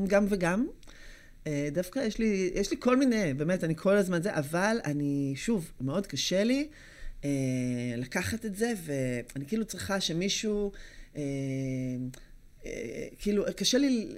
גם 0.09 0.27
וגם. 0.29 0.67
אה, 1.47 1.69
דווקא 1.73 1.99
יש 1.99 2.19
לי, 2.19 2.51
יש 2.55 2.71
לי 2.71 2.77
כל 2.81 2.97
מיני, 2.97 3.35
באמת, 3.35 3.65
אני 3.65 3.77
כל 3.77 3.97
הזמן 3.97 4.23
זה, 4.23 4.35
אבל 4.35 4.77
אני, 4.85 5.33
שוב, 5.37 5.73
מאוד 5.81 6.07
קשה 6.07 6.45
לי 6.45 6.69
אה, 7.25 7.31
לקחת 7.97 8.45
את 8.45 8.57
זה, 8.57 8.73
ואני 8.85 9.47
כאילו 9.47 9.65
צריכה 9.65 10.01
שמישהו, 10.01 10.73
אה, 11.17 11.23
אה, 12.67 13.07
כאילו, 13.19 13.45
קשה 13.57 13.79
לי... 13.79 14.09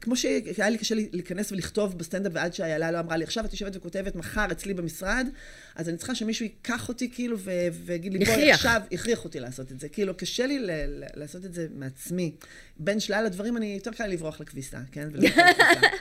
כמו 0.00 0.16
שהיה 0.16 0.70
לי 0.70 0.78
קשה 0.78 0.94
להיכנס 0.94 1.52
ולכתוב 1.52 1.98
בסטנדאפ, 1.98 2.32
ועד 2.34 2.54
שאיילה 2.54 2.90
לא 2.90 3.00
אמרה 3.00 3.16
לי, 3.16 3.24
עכשיו 3.24 3.44
את 3.44 3.52
יושבת 3.52 3.76
וכותבת 3.76 4.14
מחר 4.14 4.46
אצלי 4.52 4.74
במשרד, 4.74 5.26
אז 5.74 5.88
אני 5.88 5.96
צריכה 5.96 6.14
שמישהו 6.14 6.44
ייקח 6.44 6.88
אותי 6.88 7.10
כאילו 7.10 7.38
ויגיד 7.84 8.12
לי, 8.12 8.24
בואי 8.24 8.52
עכשיו, 8.52 8.82
הכריח 8.92 9.24
אותי 9.24 9.40
לעשות 9.40 9.72
את 9.72 9.80
זה. 9.80 9.88
כאילו, 9.88 10.16
קשה 10.16 10.46
לי 10.46 10.58
לעשות 11.14 11.44
את 11.44 11.54
זה 11.54 11.66
מעצמי. 11.74 12.34
בין 12.78 13.00
שלל 13.00 13.26
הדברים, 13.26 13.56
אני 13.56 13.74
יותר 13.74 13.90
קל 13.90 14.06
לברוח 14.06 14.40
לכביסה, 14.40 14.78
כן? 14.92 15.08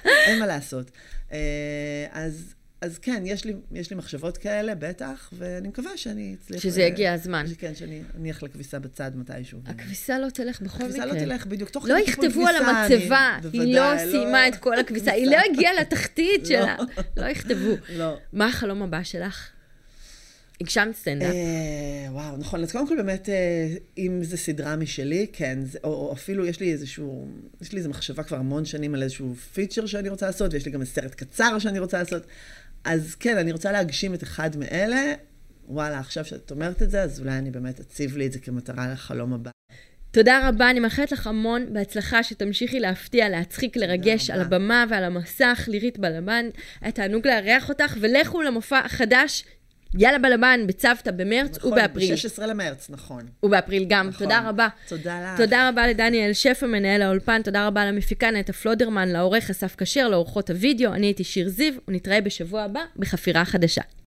אין 0.05 0.39
מה 0.39 0.47
לעשות. 0.47 0.91
אה, 1.31 2.07
אז... 2.11 2.53
אז 2.81 2.99
כן, 2.99 3.23
יש 3.25 3.45
לי, 3.45 3.53
יש 3.71 3.89
לי 3.89 3.95
מחשבות 3.95 4.37
כאלה, 4.37 4.75
בטח, 4.75 5.33
ואני 5.37 5.67
מקווה 5.67 5.97
שאני 5.97 6.35
אצליח... 6.41 6.61
שזה 6.61 6.81
יגיע 6.81 7.13
הזמן. 7.13 7.45
כן, 7.57 7.75
שאני 7.75 8.01
אניח 8.19 8.43
לכביסה 8.43 8.79
בצד 8.79 9.11
מתישהו. 9.15 9.59
הכביסה 9.65 10.19
לא 10.19 10.29
תלך 10.29 10.61
בכל 10.61 10.77
הכביסה 10.77 10.97
מקרה. 10.97 11.05
הכביסה 11.05 11.25
לא 11.25 11.35
תלך, 11.35 11.45
בדיוק, 11.45 11.69
תוך 11.69 11.85
לא 11.87 11.99
יכתבו 11.99 12.47
על 12.47 12.55
המצבה, 12.55 13.39
אני, 13.43 13.59
היא 13.59 13.75
לא, 13.75 13.93
לא 13.93 13.99
סיימה 13.99 14.47
את 14.47 14.55
כל 14.55 14.79
הכביסה, 14.79 15.11
היא 15.11 15.27
לא 15.27 15.37
הגיעה 15.51 15.73
לתחתית 15.73 16.41
לא. 16.41 16.45
שלה. 16.45 16.75
לא 17.17 17.25
יכתבו. 17.25 17.75
לא. 17.89 18.17
מה 18.33 18.47
החלום 18.47 18.81
הבא 18.81 19.03
שלך? 19.03 19.49
הגשמת 20.61 20.95
סטנדאפ. 20.95 21.33
אה, 21.33 22.11
וואו, 22.11 22.37
נכון. 22.37 22.63
אז 22.63 22.71
קודם 22.71 22.87
כל 22.87 22.95
באמת, 22.95 23.29
אה, 23.29 23.75
אם 23.97 24.19
זו 24.23 24.37
סדרה 24.37 24.75
משלי, 24.75 25.27
כן, 25.33 25.59
או 25.83 26.13
אפילו 26.13 26.45
יש 26.45 26.59
לי 26.59 26.71
איזשהו, 26.71 27.27
יש 27.61 27.71
לי 27.71 27.77
איזו 27.77 27.89
מחשבה 27.89 28.23
כבר 28.23 28.37
המון 28.37 28.65
שנים 28.65 28.95
על 28.95 29.03
איזשהו 29.03 29.35
פיצ'ר 29.53 29.85
שאני 29.85 30.09
רוצה 30.09 30.25
לעשות, 30.25 30.53
ויש 30.53 30.65
לי 30.65 30.71
גם 30.71 30.85
סרט 30.85 31.15
קצר 31.15 31.59
שאני 31.59 31.79
רוצה 31.79 31.97
לעשות. 31.99 32.23
אז 32.85 33.15
כן, 33.15 33.37
אני 33.37 33.51
רוצה 33.51 33.71
להגשים 33.71 34.13
את 34.13 34.23
אחד 34.23 34.57
מאלה. 34.57 35.13
וואלה, 35.67 35.99
עכשיו 35.99 36.25
שאת 36.25 36.51
אומרת 36.51 36.81
את 36.81 36.91
זה, 36.91 37.01
אז 37.01 37.19
אולי 37.19 37.37
אני 37.37 37.51
באמת 37.51 37.79
אציב 37.79 38.17
לי 38.17 38.25
את 38.25 38.31
זה 38.31 38.39
כמטרה 38.39 38.87
לחלום 38.93 39.33
הבא. 39.33 39.51
תודה 40.11 40.49
רבה, 40.49 40.69
אני 40.69 40.79
מאחלת 40.79 41.11
לך 41.11 41.27
המון 41.27 41.73
בהצלחה, 41.73 42.23
שתמשיכי 42.23 42.79
להפתיע, 42.79 43.29
להצחיק, 43.29 43.77
לרגש 43.77 44.29
על 44.29 44.41
הבמה 44.41 44.85
ועל 44.89 45.03
המסך, 45.03 45.65
לירית 45.67 45.99
בלבן. 45.99 46.45
היה 46.81 46.91
תענוג 46.91 47.27
לארח 47.27 47.69
אותך, 47.69 47.97
ולכו 48.01 48.41
למופע 48.41 48.79
החדש, 48.79 49.43
יאללה 49.97 50.19
בלבן, 50.19 50.59
בצוותא 50.67 51.11
במרץ 51.11 51.57
נכון, 51.57 51.71
ובאפריל. 51.71 52.13
נכון, 52.13 52.29
ב-16 52.29 52.45
למרץ, 52.45 52.89
נכון. 52.89 53.21
ובאפריל 53.43 53.85
גם. 53.89 54.07
נכון. 54.07 54.19
תודה 54.19 54.49
רבה. 54.49 54.67
תודה 54.87 55.21
לך. 55.23 55.37
תודה 55.37 55.69
רבה 55.69 55.87
לדניאל 55.87 56.33
שפע, 56.33 56.65
מנהל 56.65 57.01
האולפן, 57.01 57.41
תודה 57.41 57.67
רבה 57.67 57.85
למפיקה 57.85 58.31
נטע 58.31 58.53
פלודרמן, 58.53 59.09
לעורך 59.09 59.49
אסף 59.49 59.75
כשר, 59.75 60.09
לאורחות 60.09 60.49
הוידאו. 60.49 60.93
אני 60.93 61.05
הייתי 61.05 61.23
שיר 61.23 61.49
זיו, 61.49 61.73
ונתראה 61.87 62.21
בשבוע 62.21 62.61
הבא 62.61 62.81
בחפירה 62.95 63.45
חדשה. 63.45 63.81